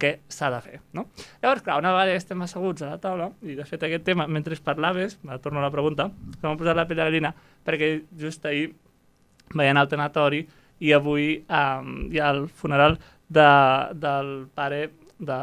[0.01, 1.03] que s'ha de fer, no?
[1.43, 4.57] Llavors, clar, una vegada estem asseguts a la taula, i de fet aquest tema, mentre
[4.65, 6.09] parlaves, me torno a la pregunta,
[6.39, 7.31] que m'ha posat la pell de gallina,
[7.67, 8.71] perquè just ahir
[9.53, 10.41] veient el tanatori
[10.81, 12.97] i avui um, hi ha el funeral
[13.29, 13.47] de,
[14.01, 14.81] del pare
[15.21, 15.37] de,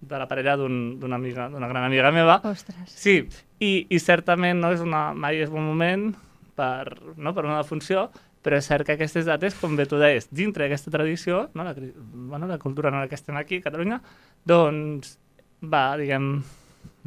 [0.00, 2.38] de la parella d'un- d'una amiga, d'una gran amiga meva.
[2.46, 2.92] Ostres.
[2.94, 3.16] Sí,
[3.58, 6.12] i, i certament no és una, mai és bon moment
[6.54, 8.06] per, no, per una defunció,
[8.44, 11.74] però és cert que aquestes dates, com bé tu deies, dintre d'aquesta tradició, no, la,
[11.74, 14.00] bueno, la cultura en la que estem aquí, a Catalunya,
[14.46, 15.16] doncs
[15.62, 16.30] va, diguem,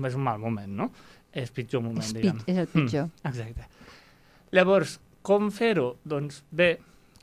[0.08, 0.89] és un mal moment, no?
[1.32, 2.41] És pitjor moment, És, diguem.
[2.52, 3.08] és el pitjor.
[3.08, 3.67] Mm, exacte.
[4.52, 5.94] Llavors, com fer-ho?
[6.04, 6.74] Doncs bé,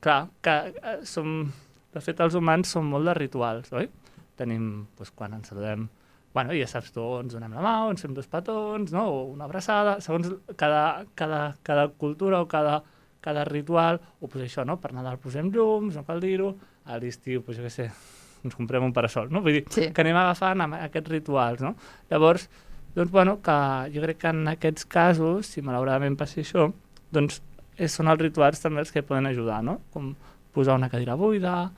[0.00, 1.40] clar, que eh, som...
[1.88, 3.88] De fet, els humans som molt de rituals, oi?
[4.38, 5.86] Tenim, doncs, quan ens saludem,
[6.36, 9.04] bueno, ja saps tu, ens donem la mà, ens fem dos petons, no?
[9.10, 12.82] o una abraçada, segons cada, cada, cada cultura o cada,
[13.28, 14.78] cada ritual, o pues això, no?
[14.80, 16.54] per Nadal posem llums, no cal dir-ho,
[16.88, 17.90] a l'estiu, pues, jo què sé,
[18.44, 19.42] ens comprem un parasol, no?
[19.44, 19.90] Vull dir, Sí.
[19.92, 21.74] que anem agafant amb aquests rituals, no?
[22.10, 22.48] Llavors,
[22.94, 23.58] doncs, bueno, que
[23.94, 26.70] jo crec que en aquests casos, si malauradament passi això,
[27.12, 27.42] doncs
[27.76, 29.80] eh, són els rituals també els que poden ajudar, no?
[29.92, 30.14] Com
[30.54, 31.68] posar una cadira buida,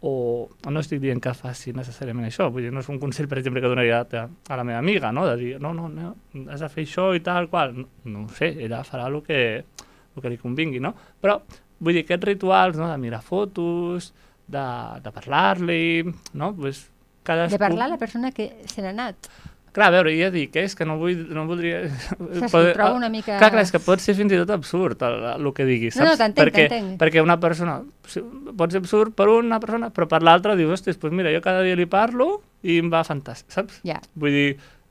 [0.00, 3.26] o, o no estic dient que faci necessàriament això, vull dir, no és un consell,
[3.28, 5.26] per exemple, que donaria a, a la meva amiga, no?
[5.28, 6.14] De dir, no, no, no,
[6.48, 7.74] has de fer això i tal, qual.
[7.76, 9.40] No, no ho sé, ella farà el que,
[10.16, 10.94] el que li convingui, no?
[11.22, 11.38] Però,
[11.80, 14.12] vull dir, aquests rituals, no?, de mirar fotos,
[14.50, 14.64] de,
[15.04, 15.84] de parlar-li,
[16.34, 16.54] no?
[16.56, 16.88] Pues,
[17.26, 17.56] cadascú...
[17.58, 19.30] De parlar a la persona que se n'ha anat.
[19.70, 21.84] Clar, a veure, ja dic, eh, és que no vull, no voldria...
[22.18, 23.36] Ho trobo una mica...
[23.38, 26.08] Clar, clar, és que pot ser fins i tot absurd el, el que diguis, No,
[26.08, 26.10] saps?
[26.10, 27.76] no, t'entenc, perquè, perquè una persona...
[28.58, 31.62] Pot ser absurd per una persona, però per l'altra dius, hòstia, doncs mira, jo cada
[31.62, 33.78] dia li parlo i em va fantàstic, saps?
[33.86, 34.48] Ja, Vull dir,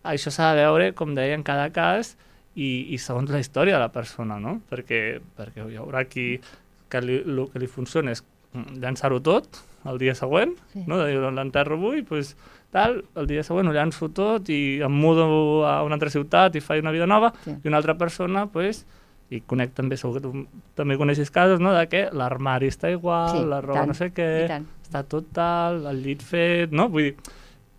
[0.07, 2.15] això s'ha de veure, com deia, en cada cas
[2.55, 4.61] i, i segons la història de la persona, no?
[4.69, 6.39] Perquè, perquè hi haurà qui
[6.89, 10.83] que li, el que li funciona és llançar-ho tot el dia següent, Sí.
[10.87, 10.97] no?
[10.97, 12.35] de dir, l'enterro avui, doncs,
[12.71, 16.61] tal, el dia següent ho llanço tot i em mudo a una altra ciutat i
[16.61, 17.51] faig una vida nova, Sí.
[17.63, 18.85] i una altra persona, doncs,
[19.29, 23.29] i conec també, segur que tu també coneixes casos, no?, de que l'armari està igual,
[23.37, 26.89] Sí, la roba tant, no sé què, està tot tal, el llit fet, no?
[26.89, 27.15] Vull dir,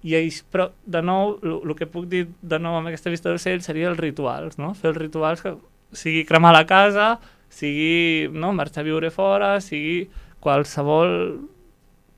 [0.02, 3.60] i ells, però, de nou, el que puc dir de nou amb aquesta vista d'ocell
[3.62, 4.72] seria els rituals, no?
[4.74, 5.54] Fer els rituals que
[5.92, 7.18] sigui cremar la casa,
[7.50, 10.08] sigui no, marxar a viure fora, sigui
[10.40, 11.40] qualsevol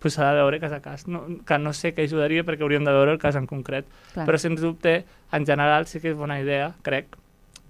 [0.03, 1.05] pues s'ha de veure cas a cas.
[1.07, 3.87] No, que no sé què ajudaria perquè hauríem de veure el cas en concret.
[4.12, 4.27] Clar.
[4.27, 7.14] Però, sens dubte, en general sí que és bona idea, crec,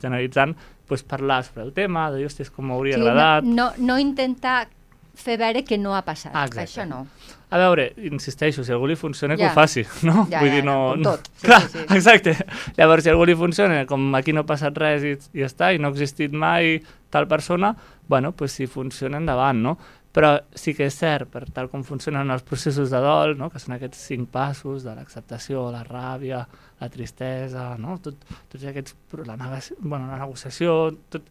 [0.01, 0.55] generalitzant,
[0.89, 3.45] pues, parlar sobre el tema, de dir, hòstia, com m'hauria Sí, agradat.
[3.45, 4.69] no, no, no intentar
[5.15, 6.33] fer veure que no ha passat.
[6.35, 6.71] Ah, exacte.
[6.71, 7.07] Això no.
[7.53, 9.51] A veure, insisteixo, si algú li funciona, que Ja.
[9.53, 10.27] ho faci, no?
[10.31, 10.77] Ja, Vull ja, dir, no...
[10.95, 11.29] com no- tot.
[11.37, 11.87] Sí, Clar, sí, sí.
[11.99, 12.37] exacte.
[12.79, 15.73] Llavors, si algú li funciona, com aquí no ha passat res i, i ja està,
[15.75, 16.79] i no ha existit mai
[17.13, 17.75] tal persona,
[18.09, 19.77] bueno, pues si funciona, endavant, no?
[20.13, 23.47] Però sí que és cert, per tal com funcionen els processos de dol, no?
[23.49, 26.43] que són aquests cinc passos de l'acceptació, la ràbia,
[26.83, 27.97] la tristesa, no?
[28.05, 28.19] Tot,
[28.53, 28.93] tots aquests...
[29.25, 29.37] La,
[29.81, 31.25] bueno, la negociació, tot,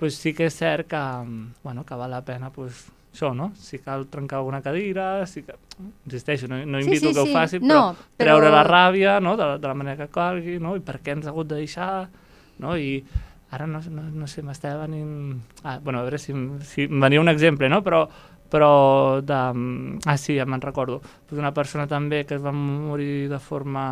[0.00, 3.50] pues sí que és cert que, mm, bueno, que val la pena pues, això, no?
[3.54, 5.54] Si cal trencar alguna cadira, si que...
[6.06, 7.32] insisteixo, no, no Sí, invito sí, que ho sí.
[7.32, 9.36] faci, però, No, però- treure la ràbia no?
[9.36, 10.74] de, la- de la manera que calgui, no?
[10.76, 12.08] i per què ens ha hagut de deixar,
[12.58, 12.76] no?
[12.76, 13.04] i
[13.52, 15.40] ara no, no, no sé, m'estava venint...
[15.62, 16.32] Ah, bueno, a veure si,
[16.64, 17.82] si em venia un exemple, no?
[17.84, 18.06] però,
[18.48, 19.40] però de...
[20.06, 21.02] Ah, sí, ja me'n recordo.
[21.28, 23.84] Pues una persona també que es va morir de forma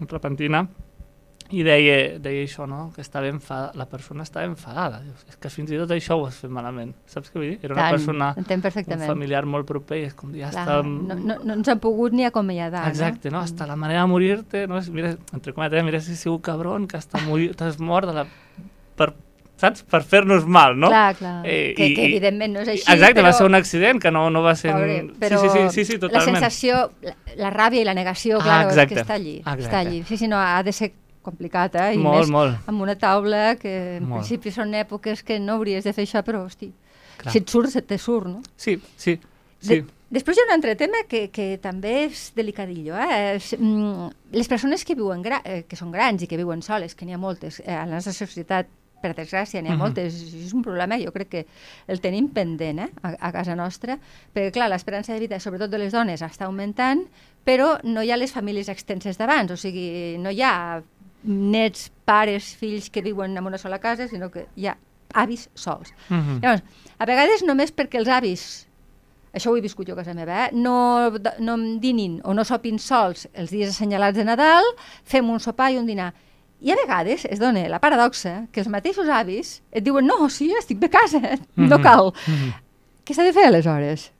[0.00, 0.66] repentina
[1.50, 2.90] i deia, deia això, no?
[2.94, 4.98] que estava enfadada, la persona estava enfadada.
[5.00, 6.90] Dius, és que fins i tot això ho has fet malament.
[7.08, 7.58] Saps què vull dir?
[7.62, 10.82] Era una Tant, persona, un familiar molt proper, i és com dir, ja Clar, està...
[10.84, 12.86] no, no, no ens han pogut ni acomiadar.
[12.90, 13.40] Exacte, no?
[13.40, 14.80] Hasta la manera de morir-te, no?
[14.92, 18.26] Mira, entre cometes, mira si sigut cabron, que hasta morir, t'has mort de la...
[18.94, 19.14] per,
[19.56, 19.82] saps?
[19.88, 20.92] Per fer-nos mal, no?
[20.92, 21.34] Clar, clar.
[21.48, 23.26] Eh, que, i- que evidentment no és així, Exacte, però...
[23.30, 24.76] va ser un accident, que no, no va ser...
[24.76, 26.36] Pobre, però sí, sí, sí, sí, sí, la totalment.
[26.36, 29.38] sensació, la, la ràbia i la negació, Ah, clar, és que està allí.
[29.40, 29.64] exacte.
[29.64, 30.02] Està allí.
[30.06, 31.94] Sí, sí, no, ha de ser complicat, eh?
[31.94, 32.56] I Molt, més molt.
[32.70, 34.22] amb una taula que en Molt.
[34.22, 36.72] principi són èpoques que no hauries de fer això, però, hosti,
[37.18, 37.32] Clar.
[37.32, 38.40] si et surt, se te surt, no?
[38.56, 39.18] Sí, sí,
[39.60, 39.80] sí.
[39.80, 42.94] De, després hi ha un altre tema que, que també és delicadillo.
[42.96, 43.38] Eh?
[43.58, 47.04] Mm, les persones que, viuen gra eh, que són grans i que viuen soles, que
[47.04, 48.66] n'hi ha moltes, eh, a la nostra societat,
[48.98, 49.78] per desgràcia, n'hi ha Mhm.
[49.78, 51.46] moltes, i és un problema, jo crec que
[51.86, 53.96] el tenim pendent eh, a, a casa nostra,
[54.34, 57.04] perquè clar, l'esperança de vida, sobretot de les dones, està augmentant,
[57.46, 60.82] però no hi ha les famílies extenses d'abans, o sigui, no hi ha
[61.24, 64.76] nets, pares, fills que viuen en una sola casa, sinó que hi ha
[65.14, 65.92] avis sols.
[66.08, 66.40] Mhm.
[66.42, 66.62] Llavors,
[66.98, 68.66] a vegades només perquè els avis,
[69.32, 70.50] això ho he viscut jo a casa meva, eh?
[70.52, 74.64] no, no em dinin o no sopin sols els dies assenyalats de Nadal,
[75.04, 76.12] fem un sopar i un dinar.
[76.60, 80.50] I a vegades es dona la paradoxa que els mateixos avis et diuen no, sí,
[80.58, 81.20] estic de casa,
[81.56, 81.82] no Mhm.
[81.82, 82.12] cal.
[82.26, 82.52] Mhm.
[83.06, 84.10] Què s'ha de fer aleshores?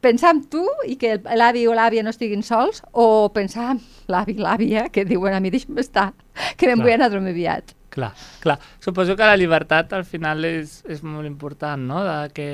[0.00, 4.36] Pensar en tu i que l'avi o l'àvia no estiguin sols o pensar en l'avi
[4.38, 6.12] i l'àvia que diuen a mi deixa'm estar,
[6.56, 7.74] que me'n vull anar a dormir aviat.
[7.92, 8.58] Clar, clar.
[8.80, 12.04] Suposo que la llibertat al final és, és molt important, no?
[12.06, 12.46] De que...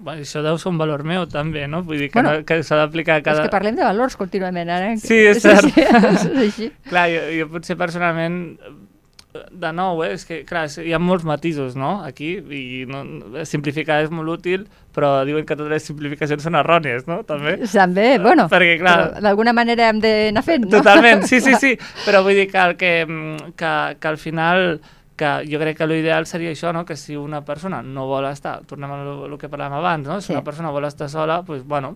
[0.00, 1.82] Bueno, això deu ser un valor meu també, no?
[1.84, 3.42] Vull dir que, Bueno, no, que s'ha d'aplicar a Cada...
[3.42, 4.94] És que parlem de valors contínuament ara.
[5.00, 5.68] Sí, és cert.
[5.74, 6.70] Sí, és així.
[6.88, 11.24] Clar, jo, jo potser personalment, eh, de nou, eh, és que, clar, hi ha molts
[11.28, 16.42] matisos, no?, aquí, i no- simplificar és molt útil, però diuen que totes les simplificacions
[16.42, 17.56] són errònies, no?, també.
[17.70, 20.78] També, bueno, Perquè, clar- d'alguna manera hem d'anar fent, no?
[20.78, 21.74] Totalment, sí, sí, sí,
[22.06, 24.80] però vull dir que, el que, mm, que, que al final
[25.20, 26.86] que jo crec que l'ideal seria això, no?
[26.88, 30.20] que si una persona no vol estar, tornem a el que parlàvem abans, no?
[30.22, 30.32] si Sí.
[30.32, 31.90] una persona vol estar sola, doncs, bueno,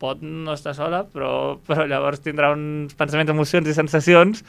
[0.00, 4.42] pot no estar sola, però, però llavors tindrà uns pensaments, emocions i sensacions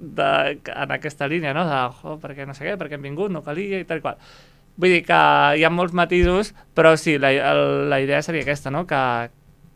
[0.00, 0.28] de,
[0.68, 1.64] en aquesta línia, no?
[1.68, 4.20] de oh, perquè no sé què, perquè hem vingut, no calia i tal i qual.
[4.78, 5.18] Vull dir que
[5.58, 8.84] hi ha molts matisos, però sí, la, el, la idea seria aquesta, no?
[8.86, 9.00] que,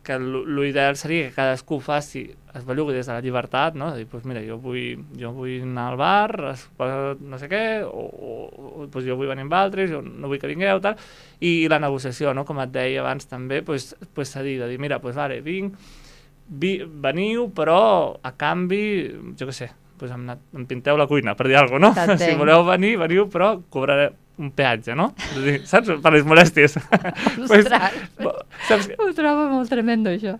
[0.07, 2.23] que l'ideal seria que cadascú faci,
[2.55, 3.91] es bellugui des de la llibertat, no?
[3.91, 6.53] de dir, pues mira, jo vull, jo vull anar al bar,
[7.19, 8.31] no sé què, o, o,
[8.85, 10.95] o pues jo vull venir amb altres, jo no vull que vingueu, tal,
[11.43, 12.47] i la negociació, no?
[12.47, 15.75] com et deia abans també, pues, pues cedir, de dir, mira, pues vale, vinc,
[16.47, 17.79] vi, veniu, però
[18.23, 18.85] a canvi,
[19.35, 22.19] jo què sé, pues em, em pinteu la cuina, per dir alguna cosa, no?
[22.23, 25.11] Si voleu venir, veniu, però cobraré un peatge, no?
[25.69, 25.91] Saps?
[26.01, 26.77] Per les molèsties.
[27.47, 28.33] Pues, Ostres, bo-
[28.67, 28.87] saps?
[28.97, 30.33] ho trobo molt tremendo, això.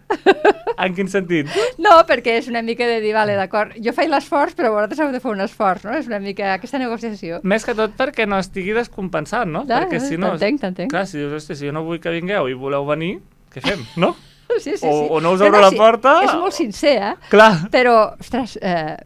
[0.82, 1.49] En quin sentit?
[1.77, 5.12] No, perquè és una mica de dir, vale, d'acord, jo faig l'esforç, però vosaltres heu
[5.13, 5.93] de fer un esforç, no?
[5.99, 7.39] És una mica aquesta negociació.
[7.45, 9.65] Més que tot perquè no estigui descompensat, no?
[9.69, 10.34] Clar, perquè si no...
[10.34, 10.89] t'entenc, t'entenc.
[10.95, 13.19] Clar, si dius, hosti, si jo no vull que vingueu i voleu venir,
[13.53, 14.15] què fem, no?
[14.58, 15.08] Sí, sí, o- sí.
[15.10, 17.13] o no us obro la porta, És molt sincer, eh?
[17.32, 17.53] Clar.
[17.73, 18.97] Però, ostres, eh,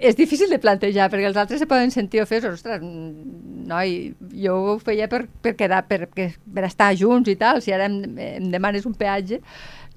[0.00, 2.54] és difícil de plantejar, perquè els altres se poden sentir ofesos.
[2.58, 2.80] Ostres,
[3.70, 7.74] noi, jo ho feia per, per, quedar, per, per, per estar junts i tal, si
[7.76, 9.40] ara em, em demanes un peatge,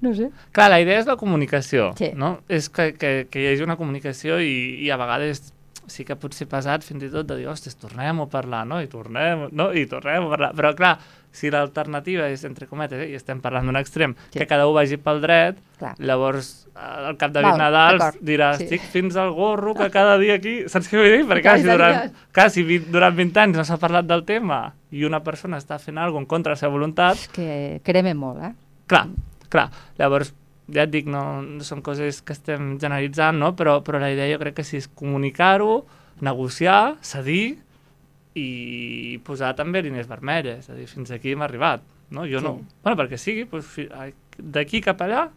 [0.04, 0.28] no sé.
[0.54, 2.12] Clar, la idea és la comunicació, Sí.
[2.14, 2.36] no?
[2.52, 5.50] És que, que, que hi hagi una comunicació i, i a vegades
[5.86, 8.78] sí que pot ser pesat fins i tot de dir, ostres, tornem a parlar, no?
[8.80, 9.70] I tornem, no?
[9.72, 10.52] I tornem a parlar.
[10.56, 10.94] Però, clar,
[11.34, 14.38] si l'alternativa és, entre cometes, eh, i estem parlant d'un extrem, Sí.
[14.38, 15.96] que cada un vagi pel dret, Clar.
[15.98, 16.78] llavors eh,
[17.10, 18.64] al cap de Val, 20 Nadals d'acord, dirà, sí.
[18.68, 20.68] estic fins al gorro que cada dia aquí...
[20.70, 21.24] Saps què vull dir?
[21.26, 22.28] Perquè clar, si Cada durant, dia.
[22.32, 24.62] clar, si vi- durant 20 anys no s'ha parlat del tema
[24.94, 28.14] i una persona està fent alguna en contra de la seva voluntat, És que creme
[28.14, 28.52] molt, eh?
[28.86, 29.08] Clar,
[29.50, 29.68] clar.
[29.98, 30.32] Llavors,
[30.72, 33.54] ja et dic, no, no són coses que estem generalitzant, no?
[33.56, 35.84] però, però la idea jo crec que sí és comunicar-ho,
[36.22, 37.58] negociar, cedir
[38.34, 41.82] i posar també línies vermelles, és a dir, fins aquí hem arribat.
[42.10, 42.26] No?
[42.28, 42.44] Jo Sí.
[42.44, 42.60] no.
[42.82, 43.76] Bueno, perquè sigui, doncs,
[44.38, 45.28] d'aquí cap allà,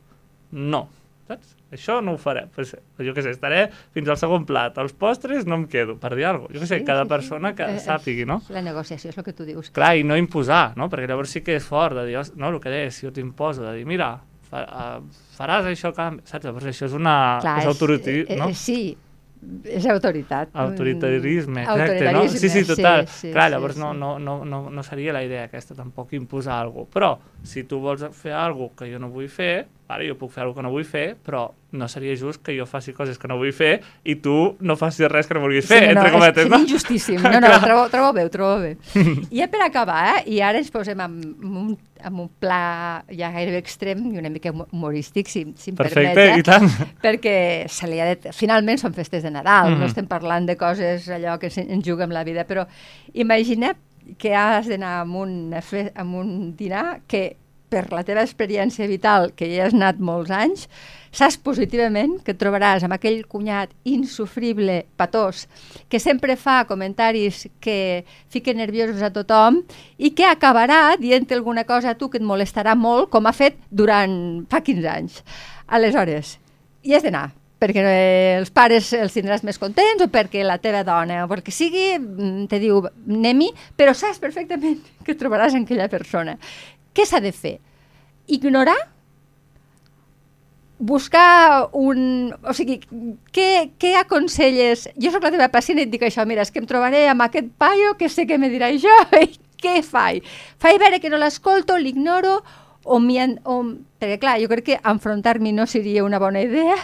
[0.52, 0.88] no.
[1.28, 1.56] Saps?
[1.76, 2.46] Això no ho faré.
[2.56, 2.70] Pues,
[3.04, 4.78] jo què sé, estaré fins al segon plat.
[4.80, 6.54] Els postres no em quedo, per dir alguna cosa.
[6.56, 7.10] Jo què sé, Sí, cada sí, sí.
[7.10, 8.42] persona que Eh, sàpigui, no?
[8.50, 9.70] La negociació és el que tu dius.
[9.72, 10.88] Clar, i no imposar, no?
[10.90, 13.12] Perquè llavors sí que és fort de dir, "Os- no, el que deies, si jo
[13.12, 14.22] t'imposo, de dir, mira,
[14.54, 15.02] uh,
[15.38, 16.22] faràs això, que...
[16.24, 16.46] saps?
[16.46, 17.40] Llavors això és una...
[17.42, 18.26] Clar, és autoriti...
[18.30, 18.48] eh, no?
[18.48, 18.98] eh, sí,
[19.64, 20.50] és autoritat.
[20.54, 22.28] Autoritarisme, Mm, exacte, no?
[22.28, 23.08] Sí, sí, total.
[23.08, 23.80] Sí, sí, Clar, sí, llavors sí.
[23.80, 26.94] No, no, no, no, no seria la idea aquesta, tampoc imposar alguna cosa.
[26.94, 30.42] Però, si tu vols fer alguna que jo no vull fer, ara jo puc fer
[30.44, 33.38] alguna que no vull fer, però no seria just que jo faci coses que no
[33.40, 36.18] vull fer i tu no facis res que no vulguis fer, sí, no, entre no,
[36.18, 36.58] cometes, és, no?
[36.58, 37.22] És injustíssim.
[37.24, 38.74] No, no, trobo, trobo bé, ho trobo bé.
[39.32, 41.72] I ja per acabar, eh, i ara ens posem amb, amb, un,
[42.12, 42.60] amb un pla
[43.10, 46.44] ja gairebé extrem i una mica humo- humorístic, si, si em Perfecte, permets.
[46.44, 46.68] i tant.
[47.06, 47.38] perquè
[47.72, 48.34] se li ha de...
[48.36, 49.80] finalment són festes de Nadal, Mhm.
[49.80, 52.68] no estem parlant de coses allò que ens juguem la vida, però
[53.14, 53.76] imagina
[54.18, 57.36] que has d'anar a un, a un dinar que
[57.70, 60.68] per la teva experiència vital, que ja has anat molts anys,
[61.12, 65.46] saps positivament que et trobaràs amb aquell cunyat insufrible, patós,
[65.90, 69.64] que sempre fa comentaris que fiquen nerviosos a tothom
[69.98, 73.60] i que acabarà dient alguna cosa a tu que et molestarà molt, com ha fet
[73.70, 75.20] durant fa 15 anys.
[75.68, 76.38] Aleshores,
[76.84, 77.28] hi has d'anar,
[77.58, 77.84] perquè
[78.38, 82.46] els pares els tindràs més contents o perquè la teva dona o perquè sigui, mm,
[82.52, 86.38] te diu anem-hi, però saps perfectament que trobaràs en aquella persona.
[86.98, 87.58] Què s'ha de fer?
[88.34, 88.78] Ignorar?
[90.80, 92.34] Buscar un...
[92.46, 92.76] O sigui,
[93.34, 93.48] què,
[93.82, 94.84] què aconselles?
[95.02, 97.24] Jo sóc la teva pacient i et dic això, mira, és que em trobaré amb
[97.26, 98.94] aquest paio que sé que me dirà això,
[99.26, 100.26] i què faig?
[100.62, 102.36] Faig veure que no l'escolto, l'ignoro,
[102.86, 103.58] o, en- o...
[103.98, 106.78] Perquè, clar, jo crec que enfrontar-m'hi no seria una bona idea.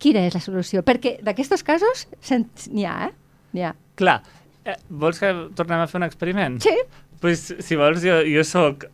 [0.00, 0.80] Quina és la solució?
[0.86, 2.06] Perquè d'aquests casos
[2.72, 3.12] n'hi ha, eh?
[3.52, 3.74] N'hi ha.
[4.00, 4.16] Clar,
[4.64, 6.56] eh, vols que tornem a fer un experiment?
[6.64, 6.72] Sí,
[7.20, 8.84] Pues, si vols, jo, jo sóc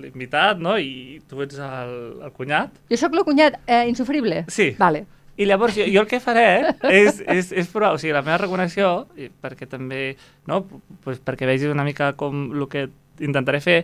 [0.00, 0.76] l'invitat, no?
[0.76, 2.74] I tu ets el, el cunyat.
[2.90, 4.44] jo sóc el cunyat eh, insufrible.
[4.48, 4.74] Sí.
[4.78, 5.06] Vale.
[5.40, 8.36] I llavors jo, jo el que faré és, és, és provar, o sigui, la meva
[8.42, 9.06] recomanació,
[9.40, 10.02] perquè també,
[10.50, 10.66] no,
[11.04, 12.90] pues perquè vegis una mica com el que
[13.24, 13.78] intentaré fer,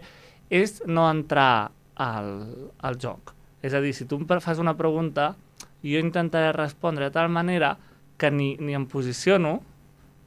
[0.52, 2.30] és no entrar al,
[2.84, 3.32] al joc.
[3.64, 5.32] És a dir, si tu em fas una pregunta,
[5.80, 7.78] jo intentaré respondre de tal manera
[8.20, 9.62] que ni, ni em posiciono,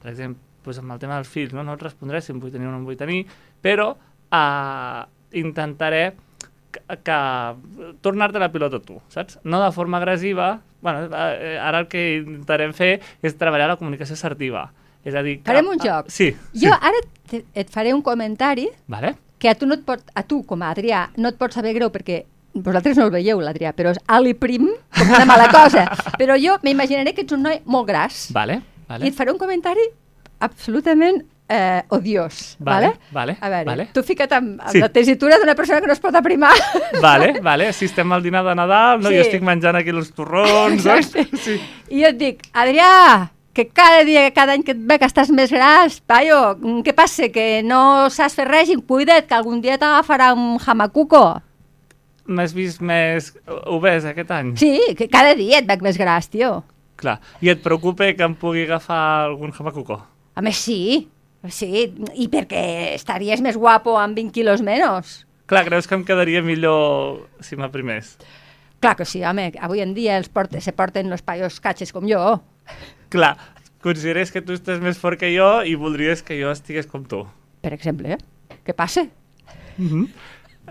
[0.02, 2.52] per exemple, pues amb el tema dels fills, no, no et respondré si em vull
[2.52, 3.22] tenir o no em vull tenir,
[3.62, 5.04] però uh,
[5.36, 6.02] intentaré
[6.70, 7.20] que, que
[8.04, 9.38] tornar-te la pilota tu, saps?
[9.44, 12.92] No de forma agressiva, bueno, eh, ara el que intentarem fer
[13.22, 14.68] és treballar la comunicació assertiva.
[15.04, 15.38] És a dir...
[15.40, 16.10] Que, Farem un ah, joc.
[16.12, 16.30] Sí.
[16.60, 19.14] Jo ara te, et faré un comentari Vale?
[19.40, 21.72] que a tu, no et pot, a tu com a Adrià no et pot saber
[21.76, 24.66] greu perquè vosaltres no el veieu, l'Adrià, però és ali prim
[24.98, 25.86] com una mala cosa.
[26.20, 29.08] Però jo m'imaginaré que ets un noi molt gras Vale, i vale.
[29.08, 29.86] et faré un comentari
[30.40, 32.56] absolutament eh, odiós.
[32.60, 32.98] Vale, Vale?
[33.12, 33.88] vale, A veure, vale.
[33.92, 34.78] tu fica't amb, amb Sí.
[34.80, 36.54] la tesitura d'una persona que no es pot aprimar.
[37.02, 39.08] Vale, vale, si estem al dinar de Nadal, no?
[39.08, 39.16] Sí.
[39.16, 40.74] Jo estic menjant aquí els torrons?
[40.86, 41.26] Exacte.
[41.44, 41.56] Sí.
[41.90, 45.30] I jo et dic, Adrià, que cada dia, cada any que et ve que estàs
[45.34, 46.54] més gras, paio,
[46.86, 47.26] què passa?
[47.34, 48.80] Que no saps fer règim?
[48.86, 51.40] Cuida't, que algun dia t'agafarà un jamacuco.
[52.30, 53.32] M'has vist més
[53.66, 54.52] obès aquest any?
[54.60, 56.60] Sí, que cada dia et veig més gras, tio.
[57.00, 57.18] Clar.
[57.42, 59.98] I et preocupa que em pugui agafar algun jamacuco?
[60.34, 61.08] A més, sí,
[61.50, 61.70] sí,
[62.14, 65.20] i perquè estaries més guapo amb 20 quilos menys.
[65.50, 68.14] Clar, creus que em quedaria millor si m'aprimés?
[68.80, 72.06] Clar que sí, home, avui en dia els porte, se porten los paios catxes com
[72.08, 72.38] jo.
[73.12, 73.34] Clar,
[73.82, 77.24] consideres que tu estàs més fort que jo i voldries que jo estigués com tu.
[77.60, 78.56] Per exemple, eh?
[78.64, 79.08] Què passa?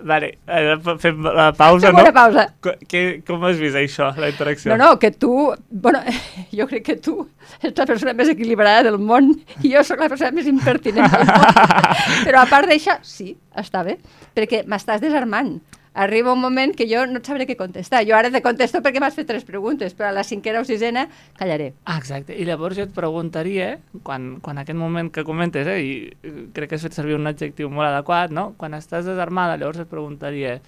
[0.04, 2.04] Vale, eh, fem la pausa, Fem no?
[2.06, 2.46] una pausa.
[2.88, 4.72] Que, com has vist això, la interacció?
[4.72, 5.32] No, no, que tu...
[5.70, 6.02] Bueno,
[6.58, 7.16] jo crec que tu
[7.62, 9.32] ets la persona més equilibrada del món
[9.64, 11.60] i jo sóc la persona més impertinent del món.
[12.28, 13.98] Però a part d'això, sí, està bé,
[14.38, 15.58] perquè m'estàs desarmant.
[16.00, 18.06] Arriba un moment que jo no et sabré què contestar.
[18.08, 21.10] Jo ara te contesto perquè m'has fet tres preguntes, però a la cinquena o sisena
[21.36, 21.74] callaré.
[21.84, 22.38] Ah, exacte.
[22.39, 23.74] I llavors jo et preguntaria,
[24.08, 27.68] quan, quan aquest moment que comentes, eh, i crec que has fet servir un adjectiu
[27.74, 28.54] molt adequat, no?
[28.62, 30.62] Quan estàs desarmada, llavors et preguntaria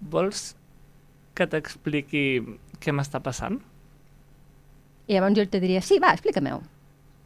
[0.00, 0.48] vols
[1.38, 2.24] que t'expliqui
[2.82, 3.60] què m'està passant?
[5.06, 6.58] I llavors jo te diria, sí, va, explica-m'ho.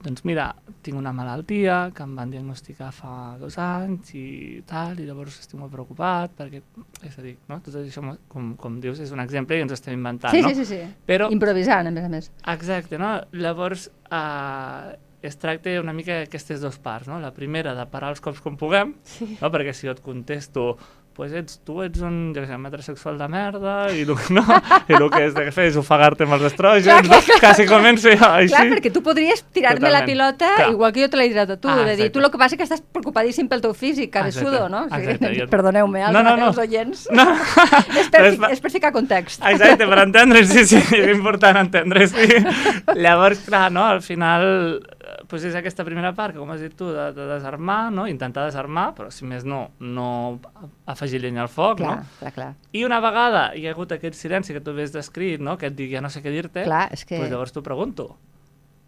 [0.02, 0.48] Doncs mira,
[0.82, 5.60] tinc una malaltia que em van diagnosticar fa dos anys i tal, i llavors estic
[5.60, 6.58] molt preocupat perquè,
[7.06, 7.60] és a dir, no?
[7.62, 10.50] tot això, com, com dius, és un exemple i ens estem inventant, Sí, no?
[10.50, 10.80] sí, sí, sí.
[11.06, 12.30] Però, Improvisant, a més a més.
[12.50, 13.12] exacte, no?
[13.32, 17.20] Llavors, eh, es tracta una mica d'aquestes dues parts, no?
[17.22, 19.36] La primera, de parar els cops com puguem, Sí.
[19.40, 19.52] no?
[19.54, 20.72] perquè si jo et contesto
[21.16, 24.42] pues ets, tu ets un què sé, metrosexual de merda i el, no?
[24.88, 27.38] I el que has de fer és ofegar-te amb els estrògens, Clar, clar, no?
[27.42, 28.52] quasi comença així.
[28.54, 30.70] Clar, perquè tu podries tirar-me la pilota Clar.
[30.72, 32.56] igual que jo te l'he tirat a tu, Ah, de dir, tu el que passa
[32.56, 34.72] és que estàs preocupadíssim pel teu físic, cabeçudo, Exacte.
[34.72, 34.84] no?
[34.86, 36.48] O sigui, Exacte, Perdoneu-me, els, No, no, no.
[36.52, 37.06] els oients.
[37.12, 37.28] No.
[38.00, 39.42] és, per, és és per ficar context.
[39.44, 42.28] Exacte, per entendre, sí, sí, és important entendre, sí.
[42.96, 44.80] Llavors, clar, no, al final,
[45.32, 48.04] pues és aquesta primera part, que com has dit tu, de, de desarmar, no?
[48.10, 50.08] intentar desarmar, però si més no, no
[50.92, 52.18] afegir llenya al foc, Clar, no?
[52.18, 52.48] clar, clar.
[52.76, 55.56] I una vegada hi ha hagut aquest silenci que tu havies descrit, no?
[55.56, 56.66] que et digui ja no sé què dir-te,
[57.06, 57.16] que...
[57.16, 58.10] pues llavors t'ho pregunto.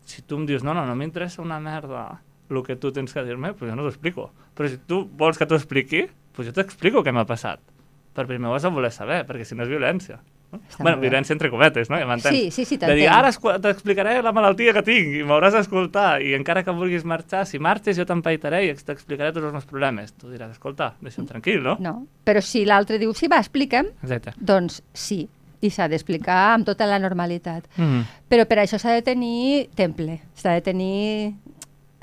[0.05, 2.21] Si tu em dius, no, no, no m'interessa una merda
[2.51, 4.29] el que tu tens que dir-me, pues jo no t'ho explico.
[4.53, 6.05] Però si tu vols que t'ho expliqui,
[6.37, 7.65] pues jo t'explico què m'ha passat.
[8.13, 10.21] Per primer ho has de voler saber, perquè si no és violència.
[10.69, 11.99] Està bueno, violència entre cometes, no?
[11.99, 12.35] Ja m'entens.
[12.35, 13.45] Sí, sí, sí, De dir, t'entenc.
[13.51, 17.59] ara t'explicaré la malaltia que tinc i m'hauràs d'escoltar i encara que vulguis marxar, si
[17.59, 20.13] marxes jo t'empaitaré i t'explicaré tots els meus problemes.
[20.13, 21.77] Tu diràs, escolta, deixa'm tranquil, no?
[21.81, 24.35] No, però si l'altre diu, sí, va, explica'm, Exacte.
[24.39, 25.29] doncs sí,
[25.65, 27.65] i s'ha d'explicar amb tota la normalitat.
[27.77, 28.05] Mm -hmm.
[28.29, 31.35] Però per això s'ha de tenir temple, s'ha de tenir...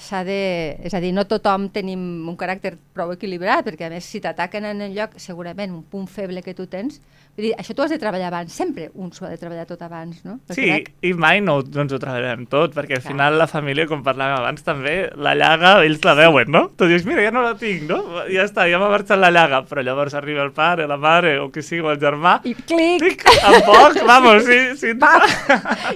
[0.01, 0.77] S'ha de...
[0.81, 4.65] És a dir, no tothom tenim un caràcter prou equilibrat, perquè a més si t'ataquen
[4.65, 6.99] en el lloc, segurament un punt feble que tu tens,
[7.35, 9.81] vull dir, això tu has de treballar abans, sempre un s'ho ha de treballar tot
[9.81, 10.39] abans, no?
[10.49, 10.89] Jo Sí, crec.
[11.07, 13.11] i mai no, no ens ho treballarem tot, perquè al Clar.
[13.13, 16.65] final la família, com parlàvem abans, també la llaga, ells la veuen, no?
[16.77, 18.01] Tu dius, mira, ja no la tinc, no?
[18.29, 21.49] Ja està, ja m'ha marxat la llaga, però llavors arriba el pare, la mare, o
[21.51, 24.93] qui sigui, o el germà, I clic, Tic, en poc, vamos, sí, sí.
[24.99, 25.23] pam,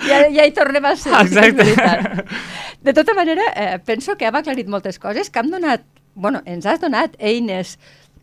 [0.08, 1.14] ja, ja hi tornem a ser.
[1.20, 2.26] Exacte.
[2.86, 5.84] De tota manera, eh, penso que hem aclarit moltes coses, que hem donat,
[6.16, 7.76] bueno, ens has donat eines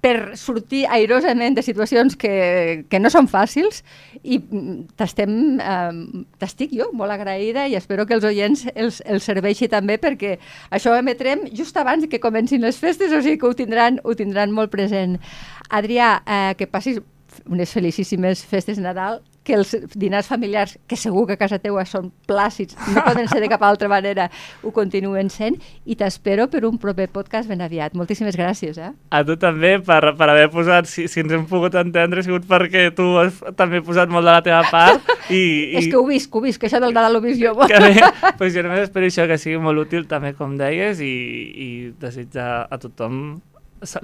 [0.02, 2.32] per sortir airosament de situacions que,
[2.90, 3.84] que no són fàcils
[4.22, 9.30] i mm, t'estem, eh, t'estic jo molt agraïda i espero que els oients els, els
[9.30, 10.34] serveixi també perquè
[10.74, 14.16] això ho emetrem just abans que comencin les festes, o sigui que ho tindran, ho
[14.18, 15.20] tindran molt present.
[15.70, 16.98] Adrià, eh, que passis
[17.46, 22.10] unes felicíssimes festes Nadal, que els dinars familiars, que segur que a casa teua són
[22.30, 24.28] plàcids, no poden ser de cap altra manera,
[24.62, 27.96] ho continuen sent, i t'espero per un proper podcast ben aviat.
[27.98, 28.92] Moltíssimes gràcies, eh?
[29.10, 32.46] A tu també, per, per haver posat, si, si ens hem pogut entendre, ha sigut
[32.48, 35.42] perquè tu has també posat molt de la teva part i...
[35.42, 37.56] i És que ho visc, ho visc, que això del Nadal ho visc jo.
[37.66, 37.94] que bé,
[38.38, 41.12] pues jo només espero això que sigui molt útil també, com deies, i,
[41.52, 41.68] i
[42.00, 43.40] desitjar a tothom,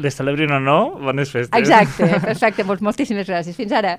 [0.02, 1.54] les celebrin o no, bones festes.
[1.58, 3.54] Exacte, perfecte, moltíssimes gràcies.
[3.58, 3.98] Fins ara.